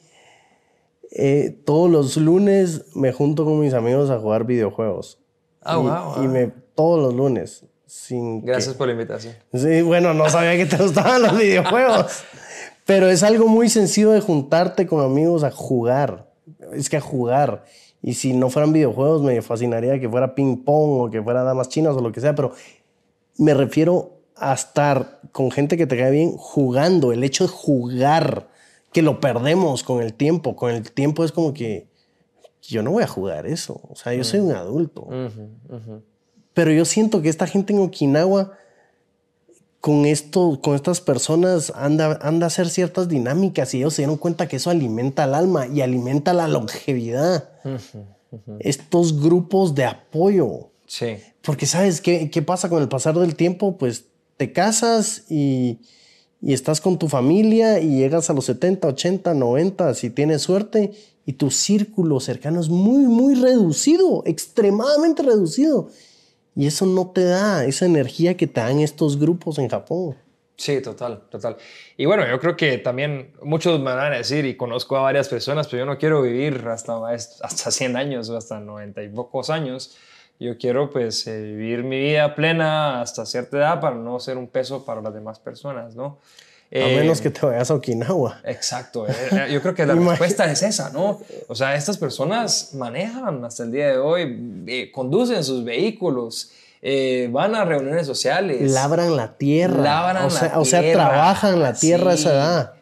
eh, 1.11 1.59
todos 1.65 1.89
los 1.89 2.17
lunes 2.17 2.85
me 2.95 3.11
junto 3.11 3.45
con 3.45 3.59
mis 3.59 3.73
amigos 3.73 4.09
a 4.09 4.19
jugar 4.19 4.45
videojuegos. 4.45 5.19
Ah, 5.61 5.77
y, 5.77 5.83
wow, 5.83 6.23
Y 6.23 6.27
me, 6.27 6.47
todos 6.75 7.01
los 7.01 7.13
lunes. 7.13 7.65
Sin 7.85 8.45
Gracias 8.45 8.75
por 8.75 8.87
la 8.87 8.93
invitación. 8.93 9.33
Sí, 9.51 9.81
bueno, 9.81 10.13
no 10.13 10.29
sabía 10.29 10.55
que 10.55 10.65
te 10.65 10.77
gustaban 10.77 11.23
los 11.23 11.37
videojuegos. 11.37 12.23
Pero 12.85 13.09
es 13.09 13.23
algo 13.23 13.47
muy 13.47 13.69
sencillo 13.69 14.11
de 14.11 14.21
juntarte 14.21 14.85
con 14.85 15.03
amigos 15.03 15.43
a 15.43 15.51
jugar. 15.51 16.31
Es 16.73 16.89
que 16.89 16.97
a 16.97 17.01
jugar. 17.01 17.65
Y 18.01 18.13
si 18.13 18.33
no 18.33 18.49
fueran 18.49 18.73
videojuegos, 18.73 19.21
me 19.21 19.41
fascinaría 19.41 19.99
que 19.99 20.07
fuera 20.07 20.35
ping 20.35 20.63
pong 20.63 21.01
o 21.01 21.09
que 21.09 21.21
fuera 21.21 21.43
damas 21.43 21.69
chinas 21.69 21.95
o 21.95 22.01
lo 22.01 22.11
que 22.11 22.21
sea. 22.21 22.35
Pero 22.35 22.53
me 23.37 23.53
refiero 23.53 24.19
a 24.35 24.53
estar 24.53 25.19
con 25.31 25.51
gente 25.51 25.77
que 25.77 25.87
te 25.87 25.97
cae 25.97 26.11
bien 26.11 26.31
jugando. 26.37 27.11
El 27.11 27.23
hecho 27.23 27.45
de 27.45 27.49
jugar, 27.49 28.47
que 28.91 29.01
lo 29.01 29.19
perdemos 29.19 29.83
con 29.83 30.01
el 30.01 30.13
tiempo. 30.13 30.55
Con 30.55 30.71
el 30.71 30.91
tiempo 30.91 31.23
es 31.23 31.31
como 31.31 31.53
que 31.53 31.87
yo 32.61 32.83
no 32.83 32.91
voy 32.91 33.03
a 33.03 33.07
jugar 33.07 33.45
eso. 33.45 33.81
O 33.89 33.95
sea, 33.95 34.13
yo 34.13 34.23
soy 34.23 34.39
un 34.39 34.51
adulto. 34.51 35.07
Pero 36.53 36.71
yo 36.71 36.85
siento 36.85 37.21
que 37.21 37.29
esta 37.29 37.47
gente 37.47 37.73
en 37.73 37.79
Okinawa, 37.79 38.51
con, 39.79 40.05
esto, 40.05 40.59
con 40.61 40.75
estas 40.75 41.01
personas, 41.01 41.71
anda, 41.75 42.19
anda 42.21 42.45
a 42.45 42.47
hacer 42.47 42.69
ciertas 42.69 43.07
dinámicas 43.07 43.73
y 43.73 43.77
ellos 43.77 43.93
se 43.93 44.01
dieron 44.01 44.17
cuenta 44.17 44.47
que 44.47 44.57
eso 44.57 44.69
alimenta 44.69 45.23
al 45.23 45.35
alma 45.35 45.67
y 45.67 45.81
alimenta 45.81 46.33
la 46.33 46.47
longevidad. 46.47 47.49
Estos 48.59 49.21
grupos 49.21 49.73
de 49.75 49.85
apoyo. 49.85 50.69
Sí. 50.85 51.17
Porque 51.41 51.65
sabes 51.65 52.01
qué, 52.01 52.29
qué 52.29 52.41
pasa 52.41 52.67
con 52.67 52.81
el 52.81 52.89
pasar 52.89 53.17
del 53.17 53.35
tiempo, 53.35 53.77
pues 53.77 54.05
te 54.37 54.51
casas 54.51 55.23
y, 55.29 55.79
y 56.41 56.53
estás 56.53 56.79
con 56.81 56.97
tu 56.97 57.07
familia 57.07 57.79
y 57.79 57.97
llegas 57.97 58.29
a 58.29 58.33
los 58.33 58.45
70, 58.45 58.87
80, 58.87 59.33
90, 59.33 59.93
si 59.93 60.09
tienes 60.09 60.41
suerte, 60.41 60.91
y 61.25 61.33
tu 61.33 61.51
círculo 61.51 62.19
cercano 62.19 62.59
es 62.59 62.69
muy, 62.69 63.03
muy 63.03 63.35
reducido, 63.35 64.23
extremadamente 64.25 65.21
reducido. 65.21 65.89
Y 66.55 66.65
eso 66.65 66.85
no 66.85 67.11
te 67.11 67.23
da 67.23 67.65
esa 67.65 67.85
energía 67.85 68.35
que 68.35 68.47
te 68.47 68.61
dan 68.61 68.79
estos 68.79 69.19
grupos 69.19 69.59
en 69.59 69.69
Japón. 69.69 70.15
Sí, 70.57 70.81
total, 70.81 71.21
total. 71.29 71.55
Y 71.95 72.05
bueno, 72.05 72.27
yo 72.27 72.37
creo 72.39 72.57
que 72.57 72.77
también 72.79 73.31
muchos 73.41 73.79
me 73.79 73.93
van 73.93 74.11
a 74.11 74.17
decir, 74.17 74.45
y 74.45 74.57
conozco 74.57 74.97
a 74.97 75.01
varias 75.01 75.29
personas, 75.29 75.67
pero 75.67 75.83
yo 75.83 75.85
no 75.85 75.97
quiero 75.97 76.21
vivir 76.21 76.65
hasta, 76.67 76.99
hasta 77.07 77.71
100 77.71 77.95
años 77.95 78.29
o 78.29 78.35
hasta 78.35 78.59
90 78.59 79.03
y 79.03 79.09
pocos 79.09 79.49
años. 79.49 79.95
Yo 80.39 80.57
quiero 80.57 80.89
pues 80.89 81.27
eh, 81.27 81.41
vivir 81.41 81.83
mi 81.83 81.99
vida 81.99 82.33
plena 82.33 83.01
hasta 83.01 83.25
cierta 83.25 83.57
edad 83.57 83.81
para 83.81 83.97
no 83.97 84.21
ser 84.21 84.37
un 84.37 84.47
peso 84.47 84.85
para 84.85 85.01
las 85.01 85.13
demás 85.13 85.37
personas, 85.37 85.95
¿no? 85.95 86.19
a 86.71 86.85
menos 86.85 87.19
eh, 87.19 87.23
que 87.23 87.29
te 87.31 87.45
vayas 87.45 87.71
a 87.71 87.73
Okinawa. 87.73 88.39
Exacto. 88.45 89.05
Eh, 89.07 89.49
yo 89.51 89.59
creo 89.61 89.73
que 89.73 89.85
la 89.85 89.95
respuesta 90.09 90.49
es 90.49 90.63
esa, 90.63 90.91
¿no? 90.91 91.19
O 91.47 91.55
sea, 91.55 91.75
estas 91.75 91.97
personas 91.97 92.73
manejan 92.75 93.43
hasta 93.43 93.63
el 93.63 93.71
día 93.71 93.87
de 93.87 93.97
hoy, 93.97 94.91
conducen 94.93 95.43
sus 95.43 95.65
vehículos, 95.65 96.51
van 97.31 97.55
a 97.55 97.65
reuniones 97.65 98.07
sociales. 98.07 98.71
Labran 98.71 99.17
la 99.17 99.35
tierra. 99.35 99.81
Labran 99.81 100.25
o 100.25 100.29
sea, 100.29 100.43
la 100.43 100.47
tierra. 100.47 100.59
O 100.59 100.65
sea, 100.65 100.93
trabajan 100.93 101.59
la 101.59 101.73
tierra 101.73 102.11
a 102.11 102.13
esa 102.13 102.29
edad. 102.29 102.73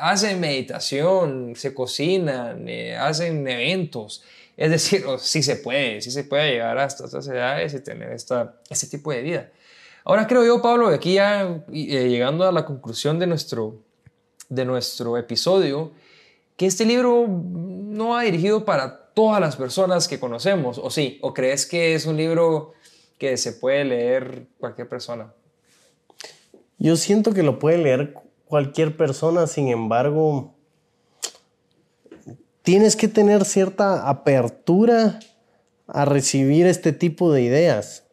Hacen 0.00 0.40
meditación, 0.40 1.54
se 1.54 1.72
cocinan, 1.72 2.66
hacen 2.98 3.46
eventos. 3.46 4.24
Es 4.56 4.70
decir, 4.70 5.04
sí 5.18 5.42
se 5.42 5.56
puede, 5.56 6.00
sí 6.02 6.10
se 6.10 6.24
puede 6.24 6.52
llegar 6.52 6.78
hasta 6.78 7.04
estas 7.04 7.26
edades 7.26 7.74
y 7.74 7.80
tener 7.80 8.12
esta, 8.12 8.56
este 8.68 8.86
tipo 8.86 9.12
de 9.12 9.22
vida. 9.22 9.50
Ahora 10.04 10.26
creo 10.26 10.44
yo, 10.44 10.60
Pablo, 10.60 10.88
aquí 10.88 11.14
ya 11.14 11.62
eh, 11.72 12.08
llegando 12.08 12.46
a 12.46 12.52
la 12.52 12.64
conclusión 12.64 13.18
de 13.18 13.26
nuestro, 13.26 13.76
de 14.48 14.64
nuestro 14.64 15.16
episodio, 15.16 15.92
que 16.56 16.66
este 16.66 16.84
libro 16.84 17.26
no 17.28 18.10
va 18.10 18.22
dirigido 18.22 18.64
para 18.64 19.06
todas 19.14 19.40
las 19.40 19.56
personas 19.56 20.08
que 20.08 20.18
conocemos, 20.18 20.78
¿o 20.78 20.90
sí? 20.90 21.18
¿O 21.22 21.32
crees 21.34 21.66
que 21.66 21.94
es 21.94 22.06
un 22.06 22.16
libro 22.16 22.72
que 23.18 23.36
se 23.36 23.52
puede 23.52 23.84
leer 23.84 24.46
cualquier 24.58 24.88
persona? 24.88 25.32
Yo 26.78 26.96
siento 26.96 27.32
que 27.32 27.42
lo 27.42 27.58
puede 27.58 27.78
leer 27.78 28.14
cualquier 28.46 28.96
persona, 28.96 29.46
sin 29.46 29.68
embargo, 29.68 30.54
tienes 32.62 32.96
que 32.96 33.08
tener 33.08 33.44
cierta 33.44 34.08
apertura 34.08 35.18
a 35.86 36.04
recibir 36.04 36.66
este 36.66 36.92
tipo 36.92 37.32
de 37.32 37.42
ideas. 37.42 38.04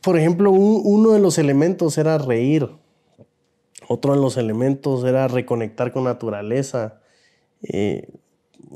Por 0.00 0.18
ejemplo, 0.18 0.50
uno 0.50 1.12
de 1.12 1.20
los 1.20 1.38
elementos 1.38 1.98
era 1.98 2.18
reír. 2.18 2.68
Otro 3.88 4.14
de 4.14 4.20
los 4.20 4.36
elementos 4.36 5.04
era 5.04 5.28
reconectar 5.28 5.92
con 5.92 6.04
naturaleza. 6.04 7.00
Eh, 7.62 8.08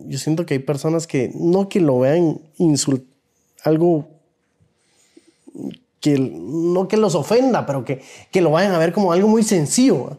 yo 0.07 0.19
siento 0.19 0.47
que 0.47 0.55
hay 0.55 0.61
personas 0.61 1.07
que 1.07 1.33
no 1.35 1.69
que 1.69 1.81
lo 1.81 1.99
vean 1.99 2.41
insult 2.59 3.05
algo 3.65 4.09
que 6.01 6.19
no 6.19 6.89
que 6.89 6.97
los 6.97 7.15
ofenda, 7.15 7.67
pero 7.67 7.85
que, 7.85 8.01
que 8.31 8.41
lo 8.41 8.53
vayan 8.53 8.73
a 8.73 8.79
ver 8.79 8.93
como 8.93 9.13
algo 9.13 9.29
muy 9.29 9.43
sencillo 9.43 10.19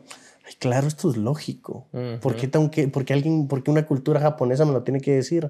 claro, 0.62 0.88
esto 0.88 1.10
es 1.10 1.17
lógico. 1.17 1.88
¿Por, 2.21 2.36
qué 2.36 2.47
tengo 2.47 2.69
que, 2.69 2.88
porque 2.88 3.13
alguien, 3.13 3.47
porque 3.47 3.71
una 3.71 3.88
cultura 3.88 4.19
japonesa 4.19 4.63
me 4.63 4.74
lo 4.74 4.84
tiene 4.84 5.02
que 5.02 5.12
decir? 5.12 5.50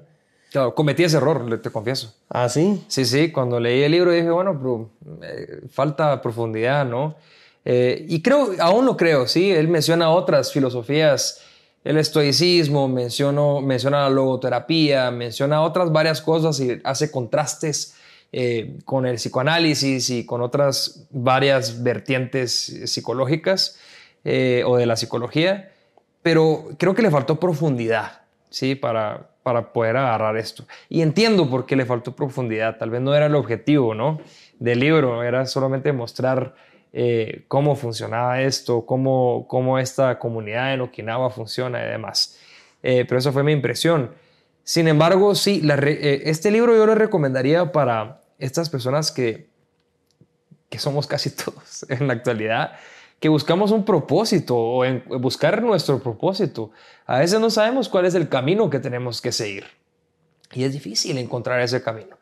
Claro, 0.50 0.74
cometí 0.74 1.04
ese 1.04 1.18
error, 1.18 1.60
te 1.60 1.70
confieso. 1.70 2.14
¿Ah, 2.30 2.48
sí? 2.48 2.82
Sí, 2.88 3.04
sí, 3.04 3.30
cuando 3.30 3.60
leí 3.60 3.82
el 3.82 3.92
libro 3.92 4.10
dije, 4.10 4.30
bueno, 4.30 4.58
pero 4.58 4.90
eh, 5.22 5.60
falta 5.70 6.22
profundidad, 6.22 6.86
¿no? 6.86 7.14
Eh, 7.66 8.06
y 8.08 8.22
creo, 8.22 8.52
aún 8.58 8.86
lo 8.86 8.96
creo, 8.96 9.28
sí, 9.28 9.50
él 9.50 9.68
menciona 9.68 10.08
otras 10.08 10.50
filosofías, 10.50 11.42
el 11.84 11.98
estoicismo, 11.98 12.88
menciono, 12.88 13.60
menciona 13.60 14.04
la 14.04 14.10
logoterapia, 14.10 15.10
menciona 15.10 15.62
otras 15.62 15.92
varias 15.92 16.22
cosas 16.22 16.58
y 16.58 16.80
hace 16.84 17.10
contrastes 17.10 17.96
eh, 18.32 18.78
con 18.86 19.04
el 19.04 19.16
psicoanálisis 19.16 20.08
y 20.08 20.24
con 20.24 20.40
otras 20.40 21.06
varias 21.10 21.82
vertientes 21.82 22.80
psicológicas. 22.86 23.76
Eh, 24.24 24.62
o 24.64 24.76
de 24.76 24.86
la 24.86 24.94
psicología, 24.94 25.72
pero 26.22 26.68
creo 26.78 26.94
que 26.94 27.02
le 27.02 27.10
faltó 27.10 27.40
profundidad, 27.40 28.22
¿sí? 28.50 28.76
Para, 28.76 29.30
para 29.42 29.72
poder 29.72 29.96
agarrar 29.96 30.36
esto. 30.36 30.64
Y 30.88 31.02
entiendo 31.02 31.50
por 31.50 31.66
qué 31.66 31.74
le 31.74 31.84
faltó 31.84 32.14
profundidad, 32.14 32.78
tal 32.78 32.90
vez 32.90 33.00
no 33.00 33.14
era 33.16 33.26
el 33.26 33.34
objetivo, 33.34 33.94
¿no? 33.94 34.20
Del 34.60 34.78
libro, 34.78 35.24
era 35.24 35.44
solamente 35.46 35.92
mostrar 35.92 36.54
eh, 36.92 37.44
cómo 37.48 37.74
funcionaba 37.74 38.42
esto, 38.42 38.86
cómo, 38.86 39.46
cómo 39.48 39.80
esta 39.80 40.18
comunidad 40.20 40.72
en 40.72 40.82
Okinawa 40.82 41.30
funciona 41.30 41.84
y 41.84 41.88
demás. 41.88 42.38
Eh, 42.84 43.04
pero 43.08 43.18
eso 43.18 43.32
fue 43.32 43.42
mi 43.42 43.50
impresión. 43.50 44.12
Sin 44.62 44.86
embargo, 44.86 45.34
sí, 45.34 45.60
este 46.24 46.52
libro 46.52 46.76
yo 46.76 46.86
lo 46.86 46.94
recomendaría 46.94 47.72
para 47.72 48.20
estas 48.38 48.70
personas 48.70 49.10
que, 49.10 49.48
que 50.68 50.78
somos 50.78 51.08
casi 51.08 51.30
todos 51.36 51.84
en 51.88 52.06
la 52.06 52.12
actualidad, 52.12 52.76
que 53.22 53.28
buscamos 53.28 53.70
un 53.70 53.84
propósito 53.84 54.56
o 54.56 54.84
en 54.84 55.04
buscar 55.20 55.62
nuestro 55.62 56.00
propósito. 56.00 56.72
A 57.06 57.20
veces 57.20 57.38
no 57.38 57.50
sabemos 57.50 57.88
cuál 57.88 58.04
es 58.04 58.16
el 58.16 58.28
camino 58.28 58.68
que 58.68 58.80
tenemos 58.80 59.20
que 59.20 59.30
seguir 59.30 59.64
y 60.52 60.64
es 60.64 60.72
difícil 60.72 61.16
encontrar 61.18 61.60
ese 61.60 61.80
camino. 61.84 62.16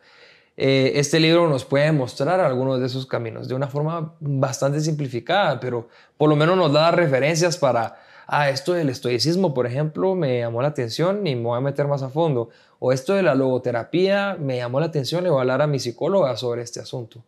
Eh, 0.58 0.92
este 0.96 1.18
libro 1.18 1.48
nos 1.48 1.64
puede 1.64 1.90
mostrar 1.90 2.38
algunos 2.40 2.80
de 2.80 2.84
esos 2.84 3.06
caminos 3.06 3.48
de 3.48 3.54
una 3.54 3.66
forma 3.66 4.14
bastante 4.20 4.78
simplificada, 4.78 5.58
pero 5.58 5.88
por 6.18 6.28
lo 6.28 6.36
menos 6.36 6.54
nos 6.58 6.70
da 6.70 6.90
referencias 6.90 7.56
para, 7.56 7.98
ah, 8.26 8.50
esto 8.50 8.74
del 8.74 8.90
estoicismo, 8.90 9.54
por 9.54 9.66
ejemplo, 9.66 10.14
me 10.14 10.40
llamó 10.40 10.60
la 10.60 10.68
atención 10.68 11.26
y 11.26 11.34
me 11.34 11.44
voy 11.44 11.56
a 11.56 11.62
meter 11.62 11.86
más 11.88 12.02
a 12.02 12.10
fondo. 12.10 12.50
O 12.78 12.92
esto 12.92 13.14
de 13.14 13.22
la 13.22 13.34
logoterapia 13.34 14.36
me 14.38 14.58
llamó 14.58 14.80
la 14.80 14.86
atención 14.86 15.24
y 15.24 15.30
voy 15.30 15.38
a 15.38 15.40
hablar 15.40 15.62
a 15.62 15.66
mi 15.66 15.78
psicóloga 15.78 16.36
sobre 16.36 16.60
este 16.60 16.78
asunto. 16.78 17.24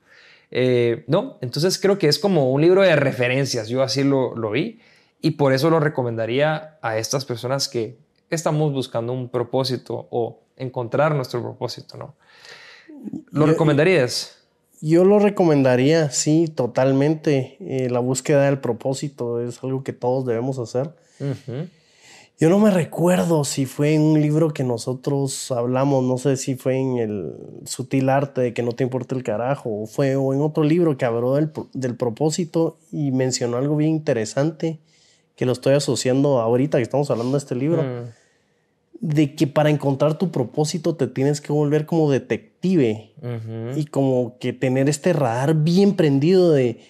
Eh, 0.54 1.04
no, 1.06 1.38
entonces 1.40 1.78
creo 1.78 1.98
que 1.98 2.08
es 2.08 2.18
como 2.18 2.52
un 2.52 2.60
libro 2.60 2.82
de 2.82 2.94
referencias, 2.94 3.68
yo 3.68 3.82
así 3.82 4.04
lo, 4.04 4.36
lo 4.36 4.50
vi 4.50 4.80
y 5.22 5.32
por 5.32 5.54
eso 5.54 5.70
lo 5.70 5.80
recomendaría 5.80 6.78
a 6.82 6.98
estas 6.98 7.24
personas 7.24 7.68
que 7.68 7.96
estamos 8.28 8.72
buscando 8.72 9.14
un 9.14 9.30
propósito 9.30 10.08
o 10.10 10.42
encontrar 10.56 11.14
nuestro 11.14 11.42
propósito, 11.42 11.96
¿no? 11.96 12.14
¿Lo 13.30 13.46
recomendarías? 13.46 14.42
Yo 14.82 15.04
lo 15.04 15.18
recomendaría, 15.18 16.10
sí, 16.10 16.48
totalmente. 16.48 17.56
Eh, 17.60 17.88
la 17.88 18.00
búsqueda 18.00 18.44
del 18.44 18.58
propósito 18.58 19.40
es 19.40 19.62
algo 19.62 19.82
que 19.82 19.92
todos 19.92 20.26
debemos 20.26 20.58
hacer. 20.58 20.90
Yo 22.42 22.50
no 22.50 22.58
me 22.58 22.72
recuerdo 22.72 23.44
si 23.44 23.66
fue 23.66 23.94
en 23.94 24.02
un 24.02 24.20
libro 24.20 24.52
que 24.52 24.64
nosotros 24.64 25.52
hablamos, 25.52 26.02
no 26.02 26.18
sé 26.18 26.36
si 26.36 26.56
fue 26.56 26.76
en 26.76 26.96
el 26.96 27.34
sutil 27.66 28.08
arte 28.08 28.40
de 28.40 28.52
que 28.52 28.64
no 28.64 28.72
te 28.72 28.82
importa 28.82 29.14
el 29.14 29.22
carajo, 29.22 29.82
o 29.82 29.86
fue 29.86 30.16
o 30.16 30.34
en 30.34 30.40
otro 30.40 30.64
libro 30.64 30.98
que 30.98 31.04
habló 31.04 31.36
del, 31.36 31.52
del 31.72 31.94
propósito 31.94 32.78
y 32.90 33.12
mencionó 33.12 33.58
algo 33.58 33.76
bien 33.76 33.92
interesante 33.92 34.80
que 35.36 35.46
lo 35.46 35.52
estoy 35.52 35.74
asociando 35.74 36.40
ahorita 36.40 36.78
que 36.78 36.82
estamos 36.82 37.12
hablando 37.12 37.34
de 37.34 37.38
este 37.38 37.54
libro. 37.54 37.84
Mm. 37.84 38.08
De 38.98 39.36
que 39.36 39.46
para 39.46 39.70
encontrar 39.70 40.18
tu 40.18 40.32
propósito 40.32 40.96
te 40.96 41.06
tienes 41.06 41.40
que 41.40 41.52
volver 41.52 41.86
como 41.86 42.10
detective 42.10 43.12
y 43.76 43.84
como 43.84 44.36
que 44.40 44.52
tener 44.52 44.88
este 44.88 45.12
radar 45.12 45.54
bien 45.54 45.94
prendido 45.94 46.50
de 46.50 46.80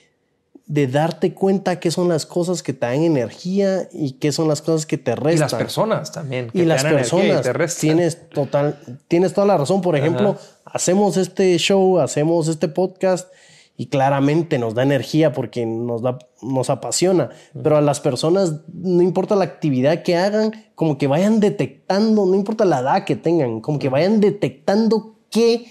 de 0.72 0.86
darte 0.86 1.34
cuenta 1.34 1.80
qué 1.80 1.90
son 1.90 2.08
las 2.08 2.24
cosas 2.24 2.62
que 2.62 2.72
te 2.72 2.86
dan 2.86 3.02
energía 3.02 3.90
y 3.92 4.12
qué 4.12 4.32
son 4.32 4.48
las 4.48 4.62
cosas 4.62 4.86
que 4.86 4.96
te 4.96 5.14
restan. 5.14 5.36
Y 5.36 5.38
las 5.40 5.54
personas 5.54 6.12
también. 6.12 6.48
y 6.54 6.62
las 6.62 6.82
personas. 6.82 7.46
Tienes, 7.78 8.30
total, 8.30 8.78
tienes 9.06 9.34
toda 9.34 9.46
la 9.46 9.58
razón. 9.58 9.82
Por 9.82 9.96
ejemplo, 9.96 10.38
hacemos 10.64 11.18
este 11.18 11.58
show, 11.58 11.98
hacemos 11.98 12.48
este 12.48 12.68
podcast 12.68 13.30
y 13.76 13.88
claramente 13.88 14.58
nos 14.58 14.74
da 14.74 14.82
energía 14.82 15.34
porque 15.34 15.66
nos, 15.66 16.00
da, 16.00 16.18
nos 16.40 16.70
apasiona, 16.70 17.28
pero 17.62 17.76
a 17.76 17.82
las 17.82 18.00
personas 18.00 18.62
no 18.72 19.02
importa 19.02 19.36
la 19.36 19.44
actividad 19.44 20.02
que 20.02 20.16
hagan, 20.16 20.52
como 20.74 20.96
que 20.96 21.06
vayan 21.06 21.38
detectando, 21.38 22.24
no 22.24 22.34
importa 22.34 22.64
la 22.64 22.80
edad 22.80 23.04
que 23.04 23.16
tengan, 23.16 23.60
como 23.60 23.78
que 23.78 23.90
vayan 23.90 24.20
detectando 24.20 25.18
qué, 25.28 25.66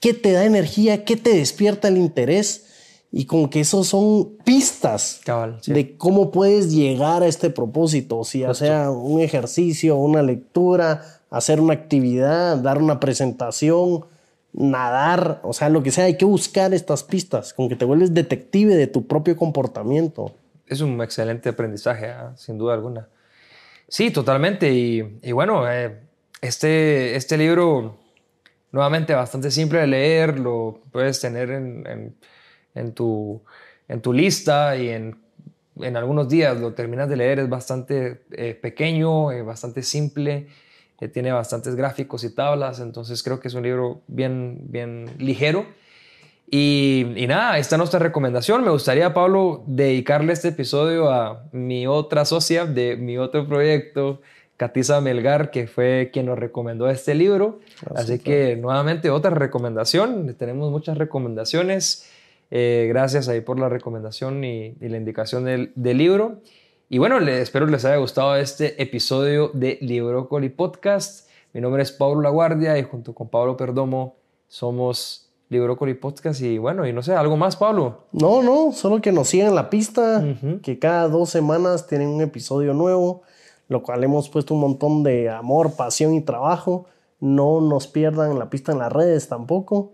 qué 0.00 0.14
te 0.14 0.32
da 0.32 0.46
energía, 0.46 1.04
qué 1.04 1.16
te 1.16 1.34
despierta 1.36 1.88
el 1.88 1.98
interés. 1.98 2.71
Y 3.12 3.26
como 3.26 3.50
que 3.50 3.60
esos 3.60 3.88
son 3.88 4.38
pistas 4.44 5.20
de 5.66 5.96
cómo 5.98 6.30
puedes 6.30 6.72
llegar 6.72 7.22
a 7.22 7.26
este 7.26 7.50
propósito, 7.50 8.24
si 8.24 8.40
ya 8.40 8.54
sea 8.54 8.90
un 8.90 9.20
ejercicio, 9.20 9.96
una 9.96 10.22
lectura, 10.22 11.04
hacer 11.28 11.60
una 11.60 11.74
actividad, 11.74 12.56
dar 12.56 12.78
una 12.78 12.98
presentación, 13.00 14.06
nadar, 14.54 15.40
o 15.42 15.52
sea, 15.52 15.68
lo 15.68 15.82
que 15.82 15.90
sea, 15.90 16.04
hay 16.04 16.16
que 16.16 16.24
buscar 16.24 16.72
estas 16.74 17.04
pistas, 17.04 17.52
como 17.52 17.68
que 17.68 17.76
te 17.76 17.84
vuelves 17.84 18.14
detective 18.14 18.74
de 18.74 18.86
tu 18.86 19.06
propio 19.06 19.36
comportamiento. 19.36 20.32
Es 20.66 20.80
un 20.80 21.00
excelente 21.02 21.50
aprendizaje, 21.50 22.06
¿ah? 22.10 22.32
sin 22.36 22.56
duda 22.56 22.74
alguna. 22.74 23.08
Sí, 23.88 24.10
totalmente. 24.10 24.72
Y, 24.72 25.32
bueno, 25.32 25.70
eh, 25.70 26.00
este, 26.40 27.14
este 27.14 27.36
libro, 27.36 27.98
nuevamente, 28.70 29.12
bastante 29.14 29.50
simple 29.50 29.80
de 29.80 29.86
leer, 29.86 30.38
lo 30.38 30.80
puedes 30.90 31.20
tener 31.20 31.50
en, 31.50 31.86
en, 31.86 32.14
tu, 32.94 33.42
en 33.88 34.00
tu 34.00 34.12
lista 34.12 34.76
y 34.76 34.88
en, 34.88 35.16
en, 35.80 35.96
algunos 35.96 36.28
días 36.28 36.58
lo 36.60 36.72
terminas 36.74 37.08
de 37.08 37.16
leer, 37.16 37.38
es 37.38 37.48
bastante 37.48 38.22
eh, 38.32 38.54
pequeño, 38.54 39.32
eh, 39.32 39.42
bastante 39.42 39.82
simple 39.82 40.48
tiene 41.08 41.32
bastantes 41.32 41.74
gráficos 41.74 42.24
y 42.24 42.34
tablas, 42.34 42.80
entonces 42.80 43.22
creo 43.22 43.40
que 43.40 43.48
es 43.48 43.54
un 43.54 43.62
libro 43.62 44.02
bien, 44.06 44.60
bien 44.68 45.10
ligero. 45.18 45.66
Y, 46.50 47.06
nada, 47.28 47.56
esta 47.56 47.76
es 47.76 47.78
nuestra 47.78 47.98
recomendación. 47.98 48.62
Me 48.62 48.70
gustaría, 48.70 49.14
Pablo, 49.14 49.64
dedicarle 49.66 50.34
este 50.34 50.48
episodio 50.48 51.10
a 51.10 51.44
mi 51.50 51.86
otra 51.86 52.26
socia 52.26 52.66
de 52.66 52.96
mi 52.96 53.16
otro 53.16 53.48
proyecto, 53.48 54.20
Catiza 54.58 55.00
Melgar, 55.00 55.50
que 55.50 55.66
fue 55.66 56.10
quien 56.12 56.26
nos 56.26 56.38
recomendó 56.38 56.90
este 56.90 57.14
libro. 57.14 57.60
Así 57.94 58.18
que 58.18 58.56
nuevamente 58.56 59.08
otra 59.08 59.30
recomendación. 59.30 60.34
Tenemos 60.34 60.70
muchas 60.70 60.98
recomendaciones. 60.98 62.11
Eh, 62.54 62.84
gracias 62.90 63.28
ahí 63.28 63.40
por 63.40 63.58
la 63.58 63.70
recomendación 63.70 64.44
y, 64.44 64.74
la 64.78 64.98
indicación 64.98 65.46
del, 65.46 65.72
del 65.74 65.96
libro. 65.96 66.42
Y 66.90 66.98
bueno, 66.98 67.18
espero 67.18 67.66
les 67.66 67.86
haya 67.86 67.96
gustado 67.96 68.36
este 68.36 68.80
episodio 68.82 69.50
de 69.54 69.78
Librócoli 69.80 70.50
Podcast. 70.50 71.30
Mi 71.54 71.62
nombre 71.62 71.82
es 71.82 71.92
Pablo 71.92 72.20
Laguardia 72.20 72.78
y 72.78 72.82
junto 72.82 73.14
con 73.14 73.30
Pablo 73.30 73.56
Perdomo 73.56 74.16
somos 74.48 75.30
Librócoli 75.48 75.94
Podcast. 75.94 76.42
Y 76.42 76.58
bueno, 76.58 76.86
y 76.86 76.92
no 76.92 77.02
sé, 77.02 77.14
¿algo 77.14 77.38
más, 77.38 77.56
Pablo? 77.56 78.04
No, 78.12 78.42
no, 78.42 78.72
solo 78.72 79.00
que 79.00 79.12
nos 79.12 79.28
sigan 79.28 79.54
la 79.54 79.70
pista, 79.70 80.22
que 80.62 80.78
cada 80.78 81.08
dos 81.08 81.30
semanas 81.30 81.86
tienen 81.86 82.08
un 82.08 82.20
episodio 82.20 82.74
nuevo, 82.74 83.22
lo 83.68 83.82
cual 83.82 84.04
hemos 84.04 84.28
puesto 84.28 84.52
un 84.52 84.60
montón 84.60 85.02
de 85.02 85.30
amor, 85.30 85.74
pasión 85.74 86.12
y 86.12 86.20
trabajo. 86.20 86.84
No 87.18 87.62
nos 87.62 87.86
pierdan 87.86 88.38
la 88.38 88.50
pista 88.50 88.72
en 88.72 88.78
las 88.78 88.92
redes 88.92 89.26
tampoco. 89.26 89.92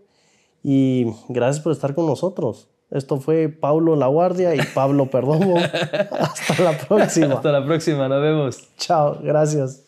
Y 0.71 1.07
gracias 1.31 1.65
por 1.65 1.73
estar 1.73 1.95
con 1.95 2.05
nosotros. 2.05 2.69
Esto 2.91 3.19
fue 3.19 3.49
Pablo 3.49 3.97
La 3.97 4.07
Guardia 4.07 4.55
y 4.55 4.59
Pablo 4.75 5.07
Perdomo. 5.11 5.57
Hasta 5.57 6.63
la 6.63 6.77
próxima. 6.77 7.37
Hasta 7.37 7.53
la 7.53 7.65
próxima, 7.65 8.07
nos 8.07 8.21
vemos. 8.21 8.69
Chao, 8.77 9.19
gracias. 9.23 9.87